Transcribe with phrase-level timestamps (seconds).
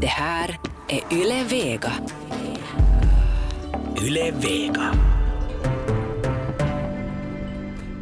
[0.00, 0.58] Det här
[0.88, 1.92] är Yle Vega.
[4.02, 4.94] Yle Vega.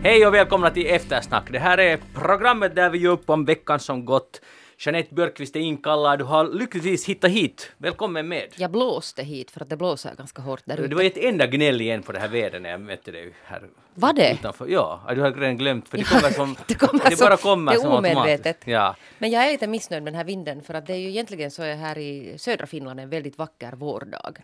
[0.03, 1.53] Hej och välkomna till Eftersnack.
[1.53, 4.41] Det här är programmet där vi gör upp om veckan som gått.
[4.79, 6.19] Jeanette Björkqvist är inkallad.
[6.19, 7.73] Du har lyckligtvis hittat hit.
[7.79, 8.47] Välkommen med.
[8.57, 10.89] Jag blåste hit för att det blåser ganska hårt där ute.
[10.89, 13.63] Det var ett enda gnäll igen på det här vädret när jag mötte dig här
[13.95, 14.33] Var det?
[14.33, 14.67] utanför.
[14.69, 16.57] Ja, du har redan glömt för det kommer som...
[16.67, 18.17] det kommer det som- bara kommer det är som automatiskt.
[18.21, 18.57] omedvetet.
[18.65, 18.97] Ja.
[19.19, 21.51] Men jag är lite missnöjd med den här vinden för att det är ju egentligen
[21.51, 24.39] så är här i södra Finland en väldigt vacker vårdag.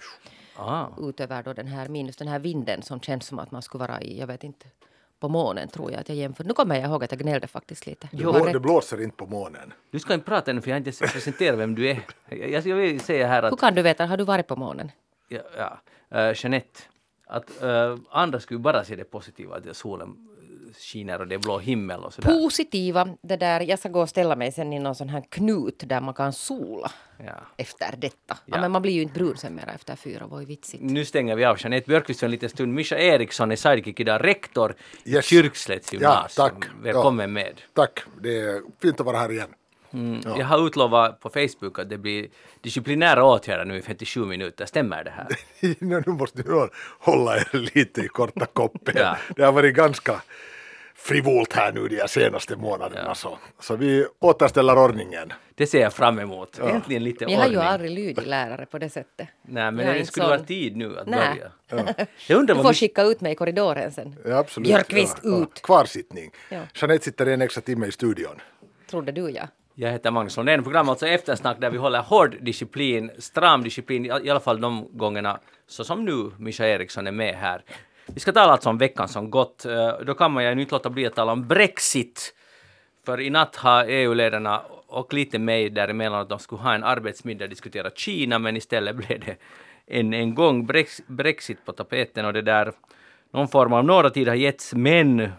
[0.57, 0.87] Ah.
[1.01, 4.01] Utöver då den här minus den här vinden som känns som att man skulle vara
[4.01, 4.67] i, jag vet inte,
[5.21, 6.45] på månen tror jag att jag jämför.
[6.45, 8.09] Nu kommer jag ihåg att jag gnällde faktiskt lite.
[8.13, 8.53] Det, Du rätt.
[8.53, 9.73] det blåser inte på månen.
[9.91, 12.01] Du ska inte prata ännu för jag har inte presenterat vem du är.
[12.29, 13.61] Jag, jag vill säga här Hur att...
[13.61, 14.91] kan du veta, har du varit på månen?
[15.29, 15.79] Ja, ja.
[16.15, 16.81] Uh, Jeanette,
[17.27, 20.29] att uh, andra skulle bara se det positiva, att solen
[20.79, 22.29] skiner och det är blå himmel och sådär.
[22.29, 25.83] Positiva, det där, jag ska gå och ställa mig sen i någon sån här knut
[25.87, 26.91] där man kan sola
[27.27, 27.33] Ja.
[27.57, 28.17] efter detta.
[28.29, 28.37] Ja.
[28.47, 28.61] Ja.
[28.61, 30.83] men man blir ju inte brun sen mera efter fyra, vad är vitsigt.
[30.83, 32.75] Nu stänger vi av Jeanette Björkqvist för en liten stund.
[32.75, 35.25] Mischa Eriksson är sidekick idag, rektor i Yes.
[35.27, 36.29] Kyrkslätts gymnasium.
[36.37, 36.65] Ja, tack.
[36.83, 37.61] Välkommen med.
[37.75, 39.49] Tack, det är fint att vara här igen.
[39.93, 40.21] Mm.
[40.39, 42.27] Jag har utlovat på Facebook att det blir
[42.61, 44.67] disciplinära åtgärder nu i 57 minuter.
[44.67, 45.27] Stämmer det här?
[46.07, 46.69] nu måste ni
[47.01, 48.95] hålla er lite i korta koppen.
[48.99, 49.17] Ja.
[49.37, 50.23] Det har varit ganska
[51.03, 53.15] frivolt här nu de senaste månaderna.
[53.15, 55.33] Så, så vi återställer ordningen.
[55.55, 56.59] Det ser jag fram emot.
[56.59, 57.69] Äntligen lite Men jag har ju ordning.
[57.73, 59.29] aldrig lydit lärare på det sättet.
[59.43, 61.43] Nej, men Jag det skulle sån- vara tid nu att Nej.
[61.71, 61.87] börja.
[62.29, 64.17] Jag undrar Du får Mich- skicka ut mig i korridoren sen.
[64.27, 64.69] Ja, absolut.
[64.69, 65.43] Björkqvist, ja, ja.
[65.43, 65.63] ut!
[65.63, 66.31] Kvarsittning.
[66.49, 66.61] Ja.
[66.75, 68.41] Jeanette sitter en extra timme i studion.
[68.91, 69.49] Trodde du ja.
[69.75, 70.63] Jag heter Magnus Lundén.
[70.63, 74.89] Program alltså Eftersnack där vi håller hård disciplin, stram disciplin, i i alla fall de
[74.93, 77.63] gångerna så som nu Mischa Eriksson är med här.
[78.15, 79.65] Vi ska tala alltså om veckan som gått.
[79.65, 82.35] Eh, Då kan man ju inte låta bli att tala om Brexit.
[83.07, 87.45] För i natt har EU-ledarna och lite mig däremellan att de skulle ha en arbetsmiddag
[87.45, 89.37] och diskutera Kina men istället blev det
[89.87, 92.73] en, en gång Brex, Brexit på tapeten och det där
[93.31, 95.33] någon form av några tid har getts men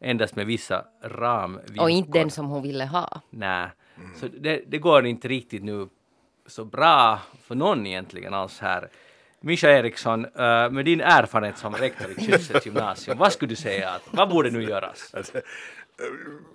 [0.00, 1.82] endast med vissa ramvillkor.
[1.82, 3.20] Och inte den som hon ville ha.
[3.30, 3.68] Nej,
[4.16, 5.88] så det, det går inte riktigt nu
[6.46, 8.88] så bra för någon egentligen alls här.
[9.42, 13.90] Mischa Eriksson, äh, med din erfarenhet som rektor i Kyrkslätts gymnasium, vad skulle du säga
[13.90, 15.14] att, vad borde nu göras?
[15.14, 15.42] Alltså, äh,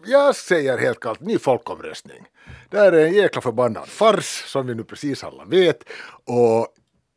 [0.06, 2.26] jag säger helt kallt ny folkomröstning.
[2.70, 5.84] Det här är en jäkla förbannad fars som vi nu precis alla vet.
[6.26, 6.68] Och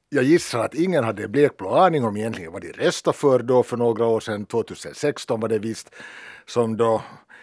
[0.08, 3.62] jag gissar att ingen hade en blekblå aning om egentligen vad de röstade för då
[3.62, 5.94] för några år sedan, 2016 var det visst,
[6.46, 7.02] som då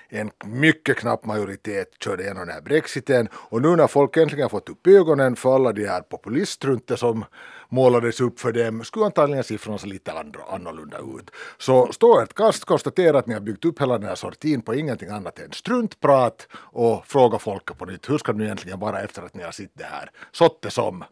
[0.09, 4.69] en mycket knapp majoritet körde igenom den här brexiten och nu när folk äntligen fått
[4.69, 7.25] upp ögonen för alla de här populisttrunter som
[7.69, 11.31] målades upp för dem skulle antagligen siffrorna se lite andra, annorlunda ut.
[11.57, 14.75] Så stå ett kast, konstatera att ni har byggt upp hela den här sortin på
[14.75, 19.01] ingenting annat än struntprat och fråga folket på nytt hur ska det nu egentligen vara
[19.01, 21.03] efter att ni har sett det här, sått det som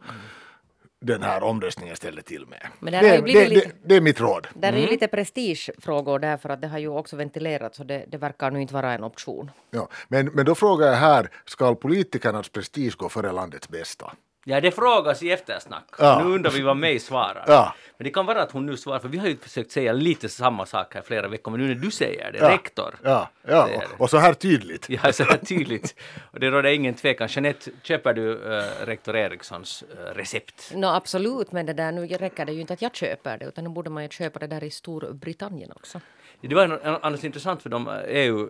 [1.02, 2.68] den här omröstningen ställde till med.
[2.80, 4.48] Men det det, det, det, lite- det är mitt råd.
[4.54, 8.06] Där är ju lite prestigefrågor där för att det har ju också ventilerats och det,
[8.08, 9.52] det verkar nu inte vara en option.
[9.72, 14.12] Ja, men, men då frågar jag här, ska politikernas prestige gå före landets bästa?
[14.46, 15.86] Ja, det frågas i eftersnack.
[16.00, 16.24] Ja.
[16.24, 17.44] Nu undrar vi vad May svarar.
[17.48, 17.76] Ja.
[17.98, 20.30] Men det kan vara att hon nu svarar, för vi har ju försökt säga lite
[20.30, 22.50] samma sak här flera veckor, men nu när du säger det, Ja.
[22.50, 23.88] rektor, Ja, ja och, det.
[23.98, 24.90] och så här tydligt.
[24.90, 25.96] Ja, så här tydligt.
[26.32, 27.28] Och det råder ingen tvekan.
[27.32, 30.72] Jeanette, köper du äh, rektor Erikssons äh, recept?
[30.76, 33.64] Nå absolut, men det där nu räcker det ju inte att jag köper det utan
[33.64, 36.00] nu borde man ju köpa det där i Storbritannien också.
[36.42, 38.50] Det var annars intressant för de EU,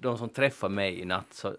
[0.00, 1.54] de som träffade mig i natt, så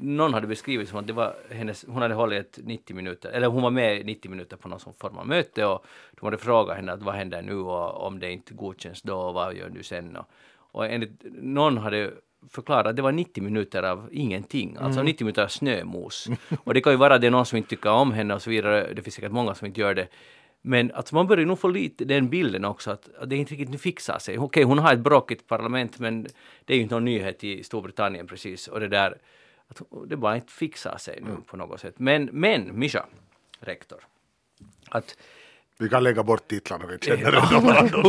[0.00, 3.46] någon hade beskrivit som att det var hennes, hon hade hållit ett 90 minuter, eller
[3.46, 5.84] hon var med i 90 minuter på någon sån form av möte och
[6.20, 9.34] de hade frågat henne att vad händer nu och om det inte godkänns då och
[9.34, 10.26] vad gör du sen och,
[10.56, 12.10] och enligt någon hade
[12.48, 16.28] förklarat att det var 90 minuter av ingenting, alltså 90 minuter av snömos.
[16.64, 18.50] och det kan ju vara det är någon som inte tycker om henne och så
[18.50, 20.08] vidare, det finns säkert många som inte gör det.
[20.62, 23.70] Men alltså man börjar nog få lite den bilden också att, att det inte riktigt
[23.70, 24.38] nu fixar sig.
[24.38, 26.26] Okej, hon har ett bråkigt parlament men
[26.64, 29.18] det är ju inte någon nyhet i Storbritannien precis och det där
[29.80, 31.94] att det bara inte fixar sig nu på något sätt.
[31.98, 33.06] Men, men Mischa,
[33.60, 33.98] rektor,
[34.88, 35.16] att
[35.78, 38.02] Vi kan lägga bort titlarna, vi känner redan varandra.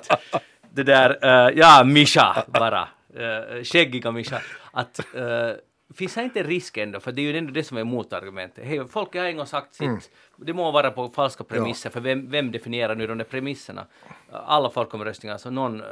[0.70, 2.88] Det där, eh, ja, Mischa bara.
[3.18, 4.40] Uh, skäggiga Mischa.
[4.72, 5.52] Att uh,
[5.94, 8.64] finns det inte risk ändå, för det är ju ändå det som är motargumentet.
[8.64, 10.10] Hej, folk har en gång sagt sitt.
[10.36, 13.86] Det må vara på falska premisser, för vem, vem definierar nu de där premisserna?
[14.30, 15.82] Alla folkomröstningar, så någon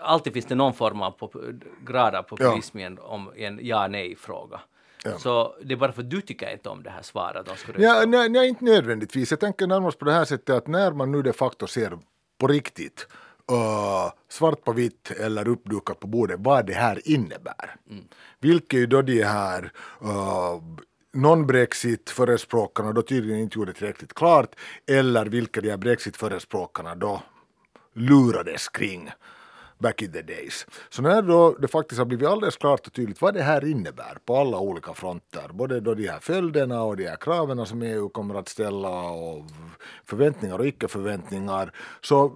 [0.00, 4.60] alltid finns det någon form av pop- grad av populism en, om, en ja-nej-fråga.
[5.18, 7.48] Så det är bara för att du tycker inte om det här svaret.
[7.78, 9.30] Ja, nej, nej, inte nödvändigtvis.
[9.30, 11.98] Jag tänker närmast på det här sättet att när man nu de facto ser
[12.38, 13.06] på riktigt
[13.52, 17.76] uh, svart på vitt eller uppdukat på bordet vad det här innebär.
[18.40, 20.62] Vilka är då de här uh,
[21.12, 24.54] non-Brexit-förespråkarna då tydligen inte gjorde tillräckligt klart
[24.86, 27.22] eller vilka de här Brexit-förespråkarna då
[27.92, 29.10] lurades kring
[29.78, 30.66] back in the days.
[30.90, 34.18] Så när då det faktiskt har blivit alldeles klart och tydligt vad det här innebär
[34.24, 38.08] på alla olika fronter, både då de här följderna och de här kraven som EU
[38.08, 39.44] kommer att ställa och
[40.04, 42.32] förväntningar och icke-förväntningar, så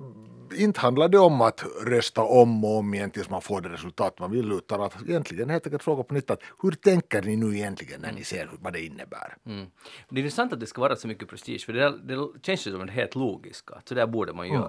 [0.55, 4.19] inte handlar det om att rösta om och om igen tills man får det resultat
[4.19, 7.56] man vill utan att egentligen helt enkelt fråga på nytt att hur tänker ni nu
[7.56, 9.37] egentligen när ni ser vad det innebär?
[9.46, 9.67] Mm.
[10.08, 12.67] Det är intressant att det ska vara så mycket prestige för det, där, det känns
[12.67, 14.62] ju som det helt logiska, så där borde man Mm.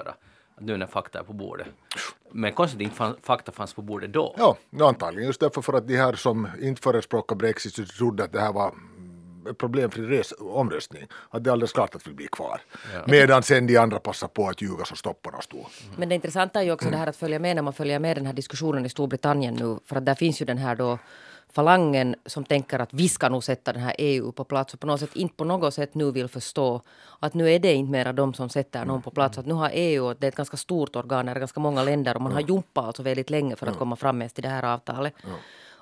[0.60, 1.68] Nu när fakta är på bordet.
[2.32, 4.36] Men konstigt att inte fan, fakta fanns på bordet då.
[4.38, 4.58] Ja,
[4.88, 8.54] antagligen just därför för att de här som inte förespråkar Brexit trodde att det här
[8.54, 8.74] var
[9.58, 11.08] problemfri res- omröstning.
[11.30, 12.62] Att det är alldeles klart att vi blir kvar.
[13.08, 15.66] Medan sen de andra passar på att ljuga så stopparna stod.
[15.98, 18.18] Men det intressanta är ju också det här att följa med när man följer med
[18.18, 19.80] den här diskussionen i Storbritannien nu.
[19.86, 20.98] För att där finns ju den här då
[21.54, 24.88] falangen som tänker att vi ska nog sätta den här EU på plats och på
[24.88, 26.82] något sätt inte på något sätt nu vill förstå
[27.20, 29.38] att nu är det inte mera de som sätter någon på plats.
[29.38, 32.16] Att nu har EU, det är ett ganska stort organ, det är ganska många länder
[32.16, 34.64] och man har jumpat alltså väldigt länge för att komma fram med till det här
[34.64, 35.14] avtalet.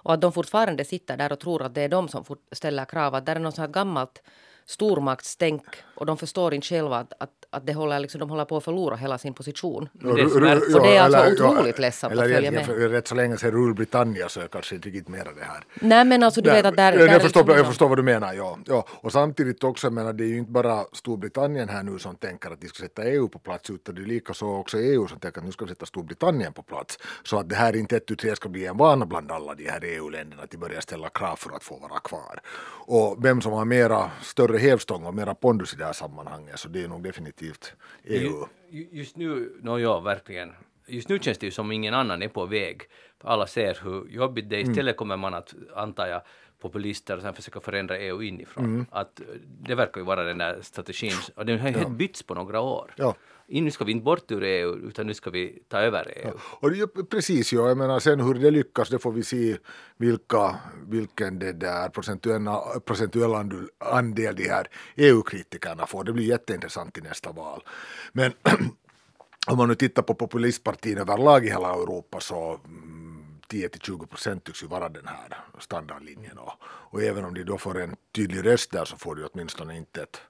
[0.07, 3.15] Och att de fortfarande sitter där och tror att det är de som ställer krav.
[3.15, 4.21] Att där är något sånt här gammalt
[4.65, 5.63] stormaktstänk
[5.95, 8.63] och de förstår inte själva att, att, att det håller, liksom, de håller på att
[8.63, 9.89] förlora hela sin position.
[9.93, 10.35] Men det är.
[10.75, 12.65] Och det är alltså eller- otroligt ledsamt eller att följa med.
[12.65, 15.63] för rätt så länge sedan Rule Britannia så är kanske inte riktigt mera det här.
[15.81, 16.91] Nej men alltså du Nej, vet att där...
[16.91, 18.57] jag, där är jag, förstår, liksom jag förstår vad du menar, ja.
[18.65, 18.85] ja.
[18.89, 22.51] Och samtidigt också, jag menar, det är ju inte bara Storbritannien här nu som tänker
[22.51, 25.19] att de ska sätta EU på plats, utan det är lika så också EU som
[25.19, 26.99] tänker att nu ska vi sätta Storbritannien på plats.
[27.23, 29.83] Så att det här inte ett tre ska bli en vana bland alla de här
[29.83, 32.41] EU-länderna, att de börjar ställa krav för att få vara kvar.
[32.87, 36.67] Och vem som har mera större hävstång och mera pondus i det här sammanhanget, så
[36.69, 37.36] det är nog definitivt
[38.03, 38.45] E EU.
[38.69, 40.53] Ju- Just nu, no, ja, verkligen.
[40.87, 42.81] Just nu känns det ju som ingen annan är på väg.
[43.23, 44.59] Alla ser hur jobbigt det är.
[44.71, 46.21] Istället kommer man att, antar jag,
[46.59, 48.85] populister och sen försöka förändra EU inifrån.
[48.91, 51.11] Att eh, det verkar ju vara den där strategin.
[51.35, 52.93] Och den har ju helt bytts på några år.
[52.97, 53.15] Ja.
[53.49, 56.27] Nu ska vi inte bort ur EU, utan nu ska vi ta över EU.
[56.27, 56.39] EU.
[56.59, 59.57] Och det, precis, ja, jag menar sen hur det lyckas, det får vi se
[59.97, 60.55] vilka,
[60.87, 63.37] vilken det där procentuella, procentuella
[63.79, 66.03] andel- de här EU-kritikerna får.
[66.03, 67.63] Det blir jätteintressant i nästa val.
[68.11, 68.33] Men
[69.47, 73.07] om man nu tittar på populistpartin överlag i hela Europa så mm,
[73.49, 76.37] 10-20 procent tycks ju vara den här standardlinjen.
[76.37, 79.77] Och, och även om de då får en tydlig röst där så får de åtminstone
[79.77, 80.21] inte ett,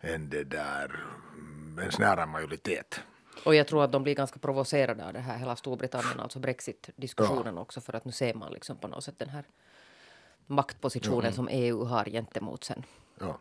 [0.00, 1.04] en, det där,
[1.38, 3.00] mm, en snära majoritet.
[3.44, 7.58] Och jag tror att de blir ganska provocerade av det här hela Storbritannien, alltså Brexit-diskussionen
[7.58, 7.80] också.
[7.80, 9.44] För att nu ser man liksom på något sätt den här
[10.46, 12.82] maktpositionen som EU har gentemot sen.
[13.18, 13.38] Ja.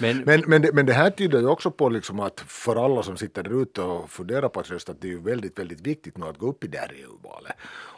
[0.00, 3.02] Men, Men, men, det, men det här tyder ju också på liksom att för alla
[3.02, 5.80] som sitter där ute och funderar på att rösta att det är ju väldigt, väldigt
[5.80, 7.52] viktigt nu att gå upp i det här EU-valet.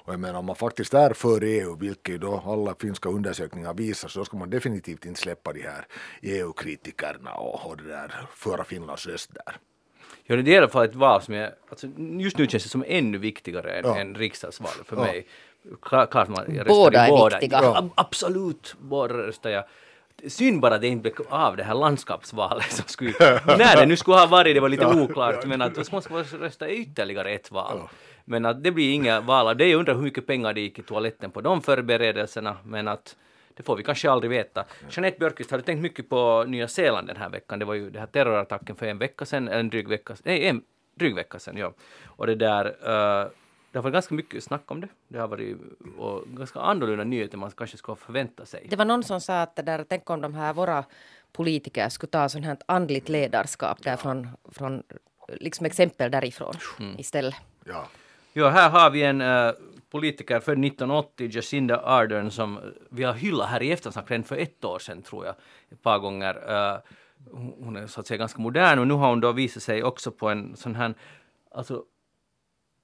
[0.04, 3.74] Och jag menar om man faktiskt är för EU, vilket ju då alla finska undersökningar
[3.74, 5.86] visar, så då ska man definitivt inte släppa de här
[6.22, 9.56] EU-kritikerna och, och det där, föra Finlands röst där.
[10.26, 11.86] Ja, det är i alla fall ett val som är, alltså,
[12.20, 13.98] just nu känns det som ännu viktigare än, Ja.
[13.98, 15.02] än riksdagsvalet för Ja.
[15.02, 15.26] mig.
[15.82, 17.38] Klart, man, jag Båda är båda.
[17.40, 17.58] viktiga.
[17.62, 17.76] Ja.
[17.78, 19.64] ab- Absolut, båda röstar jag.
[20.28, 23.12] Synd bara att det inte blev av det här landskapsvalet som skulle,
[23.46, 26.02] när det nu skulle ha varit, det var lite oklart, men att man
[26.40, 27.80] rösta ytterligare ett val.
[28.24, 29.68] Men att det blir inga val det.
[29.68, 33.16] Jag undrar hur mycket pengar det gick i toaletten på de förberedelserna, men att
[33.56, 34.64] det får vi kanske aldrig veta.
[34.90, 37.58] Jeanette Björkqvist, har du tänkt mycket på Nya Zeeland den här veckan?
[37.58, 40.46] Det var ju den här terrorattacken för en vecka sedan, eller en dryg vecka, nej,
[40.46, 40.62] en
[40.94, 41.72] dryg vecka sedan, ja.
[42.04, 43.28] Och det där, eh,
[43.74, 44.88] det har varit ganska mycket snack om det.
[45.08, 45.56] Det har varit
[45.98, 48.66] och ganska annorlunda nyheter man kanske skulle förvänta sig.
[48.70, 50.84] Det var någon som sa att det där, tänk om de här våra
[51.32, 54.82] politiker skulle ta sånt här andligt ledarskap där från, från
[55.28, 56.54] liksom exempel därifrån
[56.98, 57.34] istället.
[57.64, 57.88] Ja.
[58.32, 59.52] Ja, här har vi en eh,
[59.90, 64.64] politiker för 1980, Jacinda Ardern, som vi har hyllat här i eftersnack redan för ett
[64.64, 65.34] år sedan, tror jag,
[65.70, 66.34] ett par gånger.
[66.50, 66.78] Eh,
[67.30, 69.82] hon hon är så att säga ganska modern och nu har hon då visat sig
[69.82, 70.94] också på en sån här,
[71.50, 71.84] alltså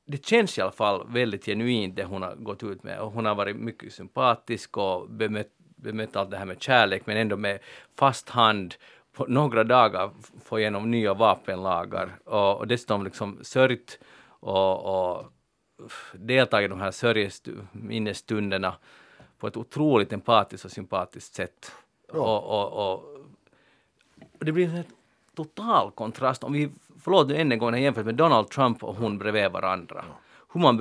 [0.05, 3.01] det känns i alla fall väldigt genuint det hon har gått ut med.
[3.01, 7.17] Och hon har varit mycket sympatisk och bemött, bemött allt det här med kärlek men
[7.17, 7.59] ändå med
[7.99, 8.75] fast hand
[9.13, 10.11] på några dagar
[10.45, 12.19] få igenom nya vapenlagar.
[12.25, 15.33] Och, och dessutom liksom sörjt och, och
[16.13, 18.77] deltagit i de här sörjestunderna
[19.39, 21.73] på ett otroligt empatiskt och sympatiskt sätt.
[22.09, 23.21] Och, och, och,
[24.39, 24.85] det blir en
[25.35, 26.45] total kontrast.
[26.45, 26.71] Om vi,
[27.03, 30.05] förlåt nu än en gång, jämfört med Donald Trump och hon bredvid varandra.
[30.53, 30.79] Hur man,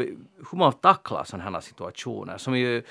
[0.51, 2.83] hur man tacklar sådana här situationer som är ju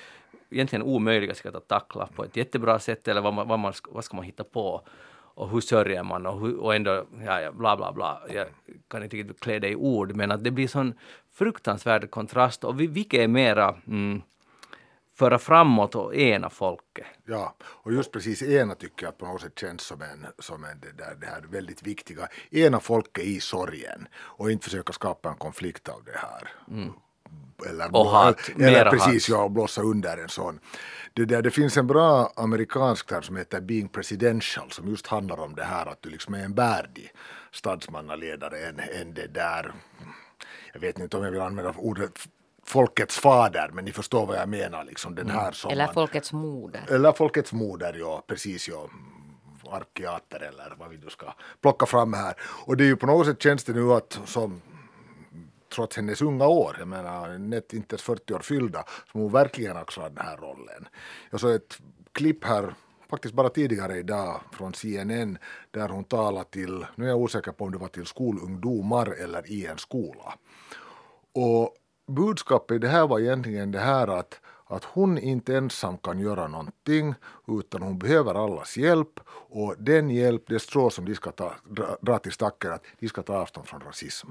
[0.50, 4.04] egentligen omöjliga säkert att tackla på ett jättebra sätt eller vad, man, vad, man, vad
[4.04, 4.82] ska man hitta på?
[5.34, 8.46] Och hur sörjer man och, hur, och ändå, ja, ja, bla bla bla, jag
[8.88, 10.94] kan inte riktigt klä det i ord men att det blir sån
[11.32, 12.64] fruktansvärd kontrast.
[12.64, 14.22] Och vi, vilka är mera mm,
[15.18, 17.06] föra framåt och ena folket.
[17.26, 20.80] Ja, och just precis ena tycker jag på något sätt känns som en, som en
[20.80, 25.36] det, där, det här väldigt viktiga, ena folket i sorgen och inte försöka skapa en
[25.36, 26.48] konflikt av det här.
[26.70, 26.92] Mm.
[27.70, 30.60] Eller, och hat, eller precis, ja, blåsa under en sån.
[31.12, 35.40] Det, där, det finns en bra amerikansk term som heter being presidential som just handlar
[35.40, 37.12] om det här att du liksom är en värdig
[37.52, 39.72] statsmannaledare än, än det där
[40.72, 42.28] jag vet inte om jag vill använda ordet
[42.68, 44.84] folkets fader, men ni förstår vad jag menar.
[44.84, 46.84] Liksom, den här som eller folkets moder.
[46.88, 48.68] Eller folkets moder, ja, precis.
[48.68, 48.88] Ja
[49.70, 52.34] arkeater eller vad vi nu ska plocka fram här.
[52.40, 54.60] Och det är ju på något sätt känns det nu att som
[55.74, 59.76] trots hennes unga år, jag menar net, inte ens 40 år fyllda, som hon verkligen
[59.76, 60.88] axlar den här rollen.
[61.30, 61.78] Jag såg ett
[62.12, 62.74] klipp här
[63.10, 65.38] faktiskt bara tidigare idag från CNN
[65.70, 69.50] där hon talar till, nu är jag osäker på om det var till skolungdomar eller
[69.50, 70.34] i en skola.
[71.32, 71.74] Och
[72.08, 76.48] budskapet i det här var egentligen det här att, att hon inte ensam kan göra
[76.48, 77.14] någonting
[77.46, 81.96] utan hon behöver allas hjälp och den hjälp, det strå som de ska ta, dra,
[82.00, 84.28] dra till stacken att de ska ta avstånd från rasism.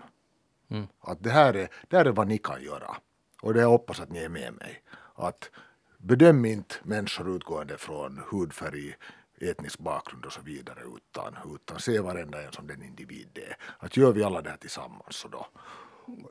[0.70, 0.88] Mm.
[1.00, 2.98] Att det här, är, det här är vad ni kan göra
[3.42, 4.84] och det jag hoppas att ni är med mig.
[5.16, 5.50] Att
[5.98, 8.96] bedöm inte människor utgående från hudfärg,
[9.42, 13.58] etnisk bakgrund och så vidare utan, utan se varenda en som den individ det är.
[13.80, 15.48] Att gör vi alla det här tillsammans så då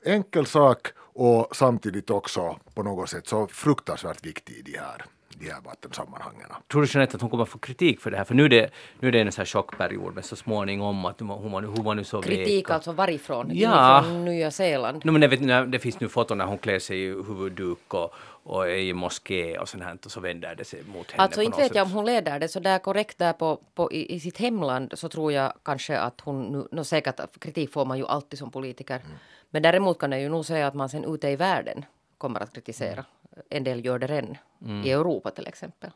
[0.04, 5.04] enkel sak och samtidigt också på något sätt så fruktansvärt viktig i de här
[5.38, 6.47] de här vattensammanhangen.
[6.73, 8.25] Tror du Jeanette att hon kommer få kritik för det här?
[8.25, 11.21] För nu är det, nu är det en sån här chockperiod men så småningom att
[11.21, 12.71] hon, hon, hon var nu så Kritik vek.
[12.71, 13.50] alltså varifrån?
[13.52, 14.02] Ja.
[14.04, 15.04] Från Nya Zeeland?
[15.04, 18.14] No, men det, vet, det finns nu foton när hon klär sig i huvudduk och,
[18.42, 21.23] och är i moské och sånt här och så vänder det sig mot henne.
[21.23, 24.14] Alltså inte vet jag om hon leder det så där korrekt där på, på i,
[24.14, 27.99] i, sitt hemland så tror jag kanske att hon nu, no, säkert kritik får man
[27.99, 28.97] ju alltid som politiker.
[28.97, 29.16] Mm.
[29.57, 31.85] Men däremot kan jag ju nog säga att man sen ute i världen
[32.19, 33.05] kommer att kritisera.
[33.51, 34.37] En del gör det redan.
[34.63, 34.85] Mm.
[34.85, 35.91] I Europa till exempel.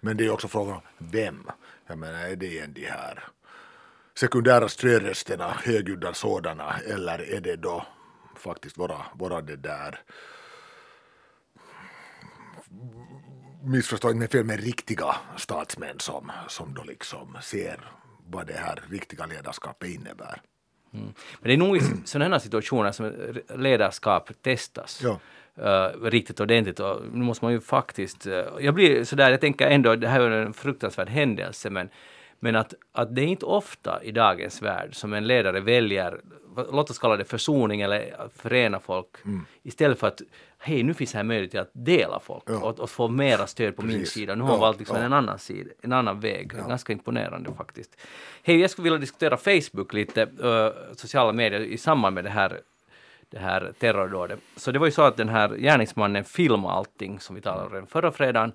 [0.00, 1.50] Men det är också frågan om vem.
[1.86, 3.24] Jag menar, är det igen de här
[4.14, 7.86] sekundära strörösterna, högljudda sådana, eller är det då
[8.36, 10.00] faktiskt våra, våra det där
[13.62, 17.92] missförstå inte fel, men riktiga statsmän som, som då liksom ser
[18.26, 20.42] vad det här riktiga ledarskapet innebär.
[20.94, 21.06] Mm.
[21.40, 23.12] Men det är nog i sådana situationer som
[23.56, 25.02] ledarskap testas.
[25.04, 25.18] Ja.
[25.62, 29.66] Uh, riktigt ordentligt och nu måste man ju faktiskt, uh, jag blir sådär, jag tänker
[29.66, 31.88] ändå, det här är en fruktansvärd händelse men,
[32.40, 36.20] men att, att det är inte ofta i dagens värld som en ledare väljer,
[36.56, 39.46] låt oss kalla det försoning eller förena folk, mm.
[39.62, 40.22] istället för att
[40.58, 42.58] hej nu finns här möjlighet att dela folk ja.
[42.58, 43.96] och, och, få mera stöd på Precis.
[43.96, 44.34] min sida.
[44.34, 45.02] Nu har hon valt liksom ja.
[45.02, 46.52] en annan sida, en annan väg.
[46.58, 46.68] Ja.
[46.68, 48.00] Ganska imponerande faktiskt.
[48.42, 52.60] Hej, jag skulle vilja diskutera Facebook lite, uh, sociala medier i samband med det här
[53.30, 54.38] det här terrordådet.
[54.56, 57.86] Så det var ju så att den här gärningsmannen filmade allting som vi talade om
[57.86, 58.52] förra fredagen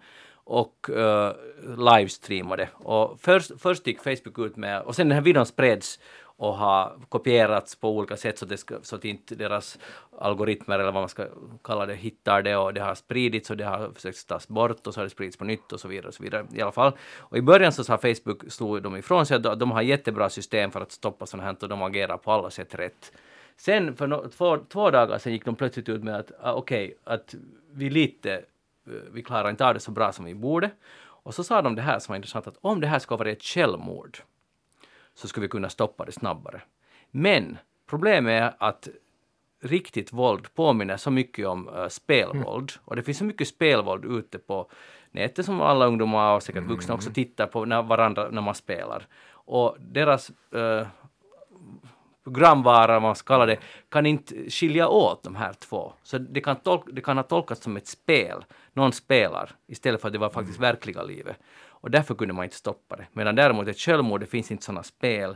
[0.51, 1.31] och uh,
[1.77, 2.70] livestreamade.
[2.74, 7.00] Och först, först gick Facebook ut med, och sen den här videon spreds och har
[7.10, 9.79] kopierats på olika sätt så, det ska, så att inte deras
[10.20, 11.27] algoritmer eller vad man ska
[11.63, 14.93] kalla det hittar det och det har spridits och det har försökt tas bort och
[14.93, 16.93] så har det spridits på nytt och så vidare och så vidare i alla fall.
[17.20, 20.72] Och i början så sa Facebook, slog de ifrån sig att de har jättebra system
[20.72, 23.12] för att stoppa sånt här och de agerar på alla sätt rätt.
[23.58, 26.86] Sen för no, två, två dagar sen gick de plötsligt ut med att ah, okej,
[26.86, 27.36] okay, att
[27.74, 28.41] vi lite,
[28.84, 30.72] vi klarar inte av det så bra som vi borde.
[31.24, 33.32] Och så sa de det här som var intressant att om det här ska vara
[33.32, 34.18] ett självmord
[35.14, 36.62] så skulle vi kunna stoppa det snabbare.
[37.12, 37.58] Men
[37.88, 38.90] problemet är att
[39.62, 42.72] riktigt våld påminner så mycket om uh, spelvåld.
[42.72, 42.82] Mm.
[42.86, 44.70] Och det finns så mycket spelvåld ute på
[45.12, 47.14] nätet som alla ungdomar och säkert vuxna också mm.
[47.14, 49.08] tittar på när varandra när man spelar.
[49.34, 50.88] Och deras uh,
[52.24, 53.58] programvara, man ska kalla det,
[53.90, 55.94] kan inte skilja åt de här två.
[56.04, 60.08] Så det kan, tolk, det kan ha tolkats som ett spel, någon spelar, istället för
[60.08, 60.72] att det var faktiskt mm.
[60.72, 61.36] verkliga livet.
[61.82, 63.08] Och därför kunde man inte stoppa det.
[63.13, 65.36] Medan däremot ett självmord, det finns inte sådana spel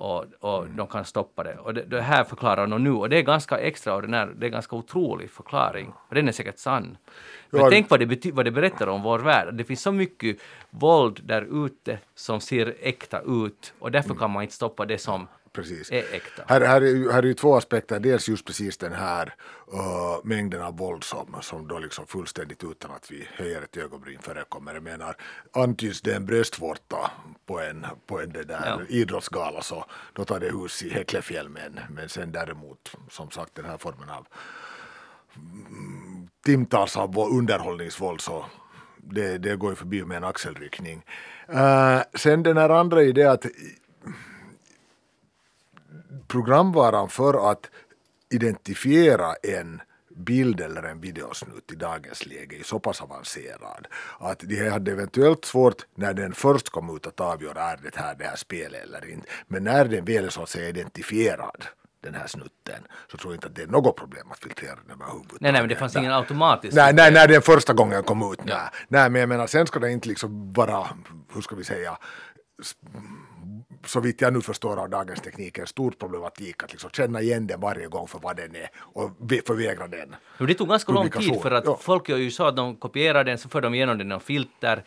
[0.00, 0.76] och, och mm.
[0.76, 1.58] de kan stoppa det.
[1.58, 4.76] Och det, det här förklarar de nu och det är ganska extraordinär, det är ganska
[4.76, 5.92] otrolig förklaring.
[6.08, 6.96] Och den är säkert sann.
[7.50, 9.54] Men ja, tänk vad det, vad det berättar om vår värld.
[9.54, 10.36] Det finns så mycket
[10.70, 14.18] våld där ute som ser äkta ut och därför mm.
[14.18, 15.92] kan man inte stoppa det som precis.
[15.92, 16.42] är äkta.
[16.46, 18.00] Här, här, är, här är ju två aspekter.
[18.00, 19.34] Dels just precis den här
[19.74, 24.18] uh, mängden av våld som, som då liksom fullständigt utan att vi höjer ett ögonbryn
[24.22, 24.74] förekommer.
[24.74, 25.16] Jag menar,
[25.52, 27.10] antyds det en bröstvårta
[27.46, 28.80] på en, på en det där ja.
[28.88, 33.64] idrottsgala så då tar det hus i Häcklefjäll men, men sen däremot som sagt den
[33.64, 34.26] här formen av
[35.36, 38.44] mm, timtals av underhållningsvåld så
[38.96, 41.04] det, det går ju förbi med en axelryckning.
[41.52, 43.46] Uh, sen den här andra idén att
[46.28, 47.70] programvaran för att
[48.30, 49.80] identifiera en
[50.16, 53.86] bild eller en videosnutt i dagens läge är så pass avancerad
[54.18, 58.14] att de hade eventuellt svårt när den först kom ut att avgöra är det här
[58.18, 59.28] det här spelet eller inte.
[59.46, 61.64] Men när den väl är så att säga identifierad
[62.02, 65.02] den här snutten så tror jag inte att det är något problem att filtrera den
[65.02, 65.40] överhuvudtaget.
[65.40, 66.76] Nej, nej, men det fanns ingen automatisk...
[66.76, 68.44] Nej, nej, när den första gången kom ut.
[68.44, 68.56] Nej.
[68.88, 70.86] nej, men jag menar sen ska det inte liksom vara,
[71.34, 71.98] hur ska vi säga,
[73.86, 77.46] så vitt jag nu förstår av dagens teknik en stor problematik att liksom känna igen
[77.46, 79.10] den varje gång för vad den är och
[79.46, 80.16] förvägra den.
[80.38, 81.78] Men det tog ganska lång tid för att ja.
[81.80, 84.84] folk ju så att de kopierar den, så för de igenom den någon filter,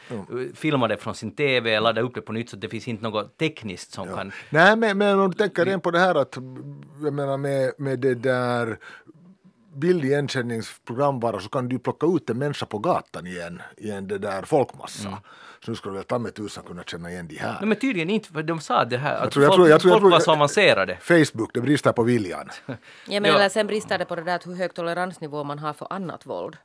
[0.56, 3.38] filmar det från sin TV, laddar upp det på nytt så det finns inte något
[3.38, 4.32] tekniskt som kan...
[4.50, 6.38] Nej, men, men om du tänker igen på det här att
[7.04, 8.78] jag menar med, med det där
[9.76, 14.18] bildigenkänningsprogramvara så kan du plocka ut en människa på gatan i en, i en det
[14.18, 15.08] där folkmassa.
[15.08, 15.20] Mm.
[15.66, 17.56] Så nu skulle väl ta med tusan kunna känna igen de här.
[17.60, 19.82] Nej, men tydligen inte, för de sa det här att tror- jag folk, tror- jag
[19.82, 20.98] tror- jag folk var så avancerade.
[21.02, 22.50] Facebook, det brister på viljan.
[22.66, 22.76] Ja,
[23.08, 23.36] men Ja.
[23.38, 26.26] eller sen brister det på det där att hur hög toleransnivå man har för annat
[26.26, 26.58] våld.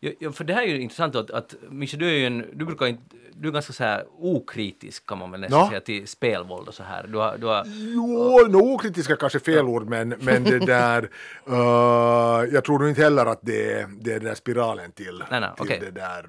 [0.00, 2.44] Ja, ja, för det här är ju intressant att, att Mischa, du är ju en,
[2.52, 3.02] du brukar inte,
[3.32, 5.68] du är ganska så här okritisk kan man väl nästan Ja.
[5.68, 7.06] säga till spelvåld och så här.
[7.06, 11.02] Du har, du har, Jo, no, okritiska kanske fel ord, men, men det där,
[11.46, 15.40] eh, jag tror inte heller att det är, det är den där spiralen till, Nej,
[15.40, 15.78] nej, till okej.
[15.80, 16.26] det där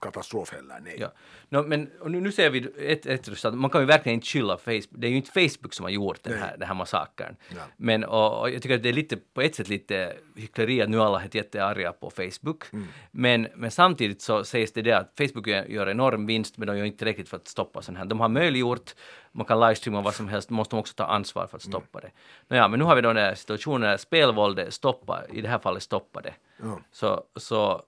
[0.00, 0.80] katastrof heller.
[0.80, 0.96] Nej.
[0.98, 1.12] ja.
[1.48, 4.56] No, men nu, nu ser vi ett, ett resultat, man kan ju verkligen inte skylla
[4.56, 7.36] Facebook, det är ju inte Facebook som har gjort den här, den här massakern.
[7.48, 7.62] Ja.
[7.76, 10.88] Men och, och jag tycker att det är lite, på ett sätt lite hyckleri att
[10.90, 12.72] nu alla är jättearga på Facebook.
[12.72, 12.86] Mm.
[13.10, 16.84] Men, men samtidigt så sägs det det att Facebook gör enorm vinst men de gör
[16.84, 18.04] inte tillräckligt för att stoppa sånt här.
[18.04, 18.94] De har möjliggjort,
[19.32, 21.72] man kan livestreama vad som helst, måste de också ta ansvar för att Mm.
[21.80, 22.10] stoppa det.
[22.48, 25.58] Nåja, men nu har vi då den här situationen där spelvåldet stoppar, i det här
[25.58, 26.34] fallet stoppar det.
[26.62, 26.80] Ja.
[26.92, 27.82] Så, så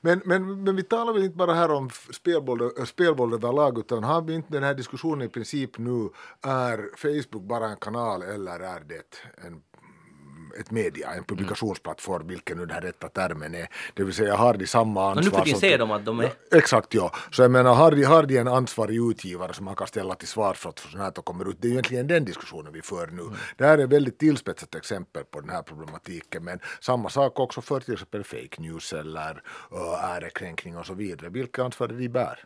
[0.00, 4.04] men, men, men vi talar väl inte bara här om spelboll, eh, spelvåld, överlag utan
[4.04, 6.08] har vi inte den här diskussionen i princip nu,
[6.42, 9.62] är Facebook bara en kanal eller är det en
[10.60, 13.68] ett media, en publikationsplattform, vilken nu den rätta termen är.
[13.94, 16.04] Det vill säga har de samma ansvar Men nu för tiden som- ser de att
[16.04, 16.24] de är...
[16.24, 17.12] Ja, exakt ja.
[17.30, 20.28] Så jag menar, har de, har de en ansvarig utgivare som man kan ställa till
[20.28, 21.56] svars för att sånt här kommer ut?
[21.60, 23.22] Det är ju egentligen den diskussionen vi för nu.
[23.56, 27.60] Det här är ett väldigt tillspetsat exempel på den här problematiken, men samma sak också
[27.60, 31.30] för till exempel fake news eller uh, ärekränkning och så vidare.
[31.30, 32.44] Vilka ansvar de bär?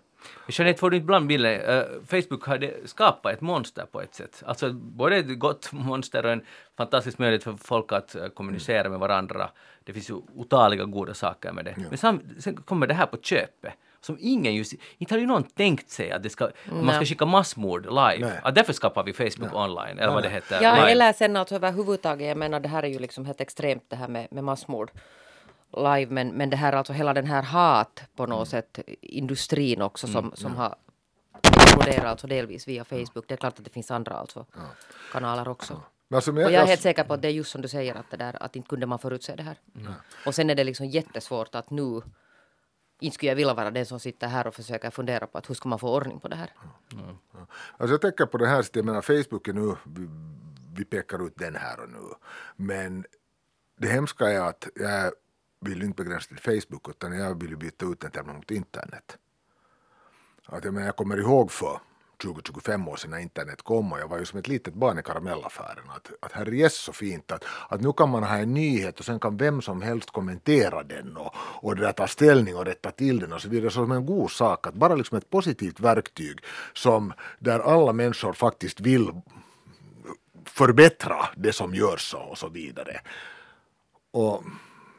[0.48, 1.60] Jeanette, får du inte blanda bilden?
[1.60, 4.42] Eh, Facebook hade skapat ett monster på ett sätt.
[4.46, 6.42] Alltså både ett gott monster och en
[6.76, 9.50] fantastisk möjlighet för folk att eh, kommunicera med varandra.
[9.84, 11.74] Det finns ju otaliga goda saker med det.
[11.88, 13.72] Men sam, sen kommer det här på köpet.
[14.00, 17.06] Som ingen just, inte har ju någon tänkt sig att det ska, man ska Nej.
[17.06, 18.18] skicka massmord live.
[18.18, 18.40] Nej.
[18.42, 20.62] Att därför skapar vi Facebook online, eller vad det heter.
[20.62, 20.90] Ja, live.
[20.90, 24.08] eller sen alltså överhuvudtaget, jag menar det här är ju liksom helt extremt det här
[24.08, 24.90] med, med massmord
[25.76, 30.06] live, men, men det här alltså hela den här hat på något sätt, industrin också
[30.06, 30.74] som, som har
[31.42, 33.24] exploderat alltså delvis via Facebook.
[33.28, 34.46] Det är klart att det finns andra alltså
[35.12, 35.82] kanaler också.
[36.08, 37.68] Men alltså, men Och jag är helt säker på att det är just som du
[37.68, 39.58] säger att det där att inte kunde man förutse det här.
[40.26, 42.02] Och sen är det liksom jättesvårt att nu
[43.00, 45.54] inte skulle jag vilja vara den som sitter här och försöker fundera på att hur
[45.54, 46.50] ska man få ordning på det här.
[47.76, 50.08] Alltså jag tänker på det här, jag menar Facebook är nu, vi,
[50.76, 52.14] vi pekar ut den här och nu.
[52.56, 53.04] Men
[53.78, 55.12] det hemska är att jag
[55.64, 59.18] vill inte begränsa till Facebook utan jag vill ju byta ut den termen mot internet.
[60.46, 61.80] Att jag, menar, jag kommer ihåg för
[62.22, 65.02] 20-25 år sedan när internet kom och jag var ju som ett litet barn i
[65.02, 65.90] karamellaffären.
[65.90, 69.20] Att, att herre så fint att, att nu kan man ha en nyhet och sen
[69.20, 73.18] kan vem som helst kommentera den och, och det där ta ställning och rätta till
[73.20, 73.70] den och så vidare.
[73.70, 76.38] Som en god sak, att bara liksom ett positivt verktyg
[76.72, 79.12] som där alla människor faktiskt vill
[80.44, 83.00] förbättra det som görs och så vidare.
[84.10, 84.44] Och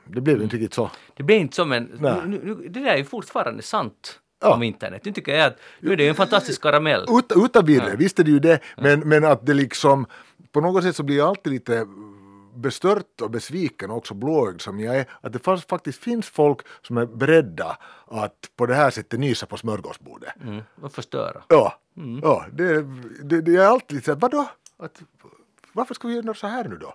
[0.06, 0.92] det blev inte riktigt så.
[1.16, 4.54] Det blir inte så, men nu, nu, det där är ju fortfarande sant Ja.
[4.54, 5.02] om internet.
[5.06, 7.06] Nu tycker jag att nu är det en fantastisk karamell.
[7.10, 10.06] Ut, utan vidare, visst är det ju det, men, men att det liksom
[10.52, 11.88] på något sätt så blir jag alltid lite
[12.56, 16.60] bestört och besviken och också blåögd som jag är, att det fast, faktiskt finns folk
[16.82, 20.34] som är beredda att på det här sättet nysa på smörgåsbordet.
[20.44, 21.44] Mm, och förstöra.
[21.48, 21.80] Ja,
[22.22, 22.86] ja det,
[23.24, 24.50] det, det är alltid lite så här, vadå?
[24.78, 25.02] Att,
[25.74, 26.94] varför ska vi göra så här nu då?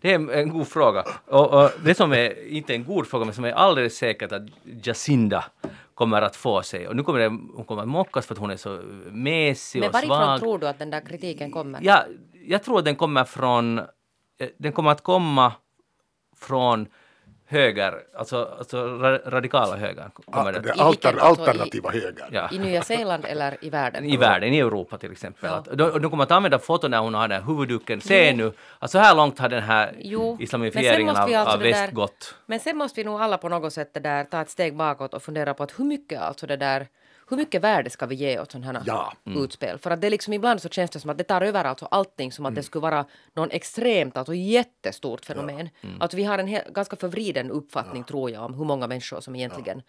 [0.00, 1.04] Det är en, god fråga.
[1.26, 4.42] Och, och det som är, inte en god fråga, men som är alldeles säkert att
[4.82, 5.44] Jacinda
[5.94, 6.88] kommer att få sig.
[6.88, 8.80] Och nu kommer det, hon kommer att mockas för att hon är så
[9.10, 10.40] mesig Men och varifrån svag.
[10.40, 11.80] tror du att den där kritiken kommer?
[11.82, 12.04] Ja,
[12.46, 15.52] jag tror att den kommer från, eh, den kommer att komma
[16.36, 16.86] från
[17.48, 20.10] höger, alltså, alltså ra- radikala höger.
[20.30, 22.28] Kommer Det alter, alternativa höger.
[22.32, 22.48] ja.
[22.52, 24.04] I Nya Zeeland eller i världen?
[24.04, 25.50] I världen, i Europa till exempel.
[25.50, 25.56] Ja.
[25.56, 28.00] Att, de, de kommer att använda foton när hon har den här huvudduken.
[28.00, 31.80] Se nu, att så här långt har den här Jo, islamifieringen av, alltså av väst
[31.86, 32.34] där- gått.
[32.46, 35.14] Men sen måste vi nog alla på något sätt det där, ta ett steg bakåt
[35.14, 36.86] och fundera på att hur mycket alltså det där
[37.28, 39.12] hur mycket värde ska vi ge åt sådana här Ja.
[39.24, 39.78] utspel?
[39.78, 41.86] För att det är liksom ibland så känns det som att det tar över alltså
[41.86, 45.68] allting som att det skulle vara någon extremt, alltså jättestort fenomen.
[46.00, 49.36] Att vi har en hel, ganska förvriden uppfattning tror jag om hur många människor som
[49.36, 49.82] egentligen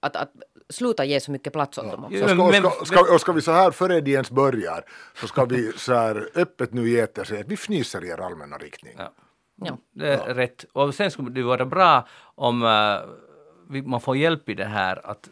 [0.00, 0.32] att, att
[0.68, 2.16] sluta ge så mycket plats åt dem också.
[2.16, 2.28] Ja.
[2.28, 4.84] Så ska, och, ska, ska, och ska vi så här före de ens börjar
[5.20, 8.20] så ska vi så här öppet nu ge efter sig att vi fnyser i er
[8.20, 8.94] allmänna riktning.
[8.98, 9.12] Ja.
[9.64, 9.78] Ja.
[9.92, 10.64] Det är rätt.
[10.72, 12.60] Och sen skulle det vara bra om
[13.70, 15.28] vi, man får hjälp i det här att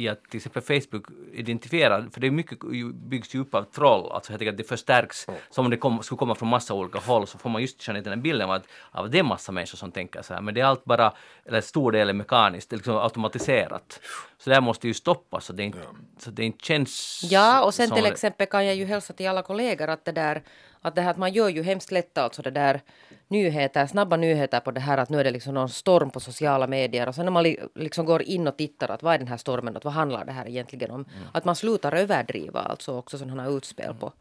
[0.00, 2.58] i att till exempel Facebook identifiera, för det är mycket
[2.94, 6.02] byggs ju upp av troll, alltså helt enkelt att det förstärks som om det kom,
[6.02, 8.54] skulle komma från massa olika håll så får man just känna den här bilden av
[8.54, 10.40] att av det är massa människor som tänker så här.
[10.40, 11.12] Men det är allt bara,
[11.44, 14.00] eller stor del är mekaniskt, liksom automatiserat.
[14.38, 15.78] Så det här måste ju stoppas så det inte,
[16.18, 19.42] så det inte känns Ja, och sen till exempel kan jag ju hälsa till alla
[19.42, 20.42] kollegor att det där
[20.82, 22.80] att det här att man gör ju hemskt lätt alltså det där
[23.28, 26.66] nyheter, snabba nyheter på det här att nu är det liksom någon storm på sociala
[26.66, 29.28] medier och sen när man li, liksom går in och tittar att vad är den
[29.28, 31.04] här stormen och vad handlar det här egentligen om?
[31.32, 34.12] Att man slutar överdriva alltså också sådana här utspel på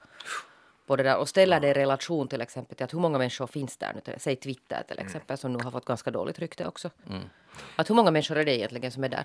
[0.89, 3.47] på det där och ställer det i relation till exempel till att hur många människor
[3.47, 6.89] finns där nu, säg Twitter till exempel som nu har fått ganska dåligt rykte också.
[7.75, 9.23] Att hur många människor är det egentligen som är där?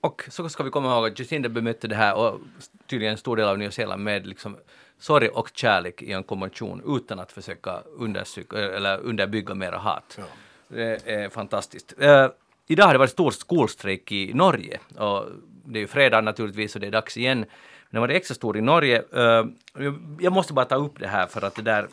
[0.00, 2.40] Och så ska vi komma ihåg att Jacinda bemötte det här och
[2.86, 4.56] tydligen en stor del av Nya Zeeland med liksom
[5.00, 7.82] sorg och kärlek i en konvention utan att försöka
[8.52, 10.18] eller underbygga mera hat.
[10.68, 11.94] Det är fantastiskt.
[11.98, 12.28] Eh,
[12.66, 15.26] idag har det varit stor skolstrejk i Norge och
[15.64, 17.38] det är ju fredag naturligtvis och det är dags igen.
[17.38, 17.46] Men
[17.90, 19.02] den var det extra stor i Norge.
[19.12, 19.44] Eh,
[20.20, 21.88] jag måste bara ta upp det här för att det där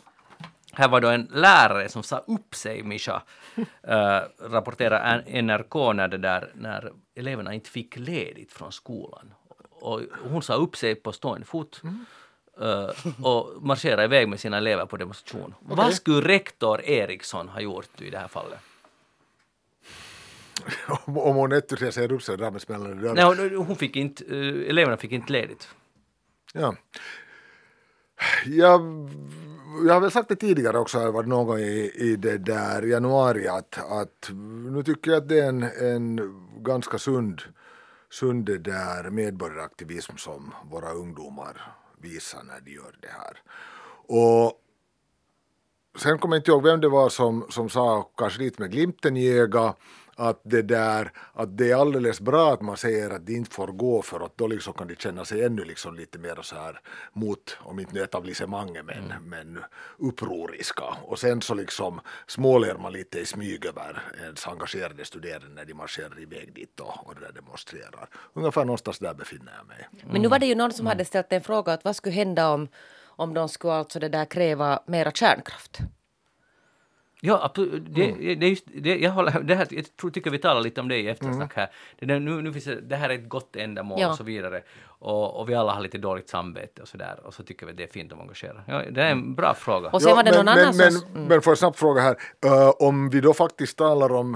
[0.72, 3.22] här var då en lärare som sa upp sig, Misha,
[3.58, 3.64] uh,
[4.50, 9.34] rapporterar NRK när, det där, när eleverna inte fick ledigt från skolan.
[9.80, 11.80] Och hon sa upp sig på stående fot
[12.60, 15.54] eh, och marscherade iväg med sina elever på demonstration.
[15.60, 18.58] Vad skulle rektor Eriksson ha gjort i det här fallet?
[21.04, 23.34] Om, hon ett säger upp sig där med smällande dörrar.
[23.36, 25.68] Nej, hon- fick inte, eh, eleverna fick inte ledigt.
[26.54, 26.74] Ja.
[28.46, 28.80] Jag,
[29.86, 33.48] jag har väl sagt det tidigare också, var någon gång i, i det där januari
[33.48, 34.30] att, att
[34.72, 36.20] nu tycker jag att det är en, en
[36.62, 37.42] ganska sund,
[38.10, 43.42] sund det där medborgaraktivism som våra ungdomar visar när de gör det här.
[44.06, 44.52] Och
[45.98, 49.16] sen kommer jag inte ihåg vem det var som, som sa, kanske lite med glimten
[49.16, 49.78] i ögat,
[50.18, 53.66] att det där, att det är alldeles bra att man säger att det inte får
[53.66, 56.80] gå för att då liksom kan de känna sig ännu liksom lite mer så här
[57.12, 59.58] mot, om inte etablissemanget men, men
[59.98, 60.84] upproriska.
[61.02, 65.74] Och sen så liksom småler man lite i smyg över ens engagerade studerande när de
[65.74, 68.08] marscherar iväg dit och, och där demonstrerar.
[68.32, 69.88] Ungefär någonstans där befinner jag mig.
[70.12, 72.48] Men nu var det ju någon som hade ställt en fråga att vad skulle hända
[72.48, 72.68] om,
[73.06, 75.78] om de skulle alltså det där kräva mera kärnkraft?
[77.20, 77.82] Ja, absolut.
[77.94, 78.40] Det, Mm.
[78.40, 80.88] det, är just, det, jag, håller, det här, jag tror, tycker vi talar lite om
[80.88, 81.70] det i eftersnack här.
[81.98, 84.10] Det, där, nu, nu finns det, det här är ett gott ändamål Ja.
[84.10, 84.62] och så vidare.
[84.84, 87.20] Och, och vi alla har lite dåligt samvete och sådär.
[87.24, 88.62] Och så tycker vi det är fint att engagera.
[88.66, 89.90] Ja, det är en bra fråga.
[89.90, 91.10] Och sen var det men, någon men, annan men, som...
[91.10, 91.24] Mm.
[91.28, 94.34] men får jag snabbt fråga här, Eh, om vi då faktiskt talar om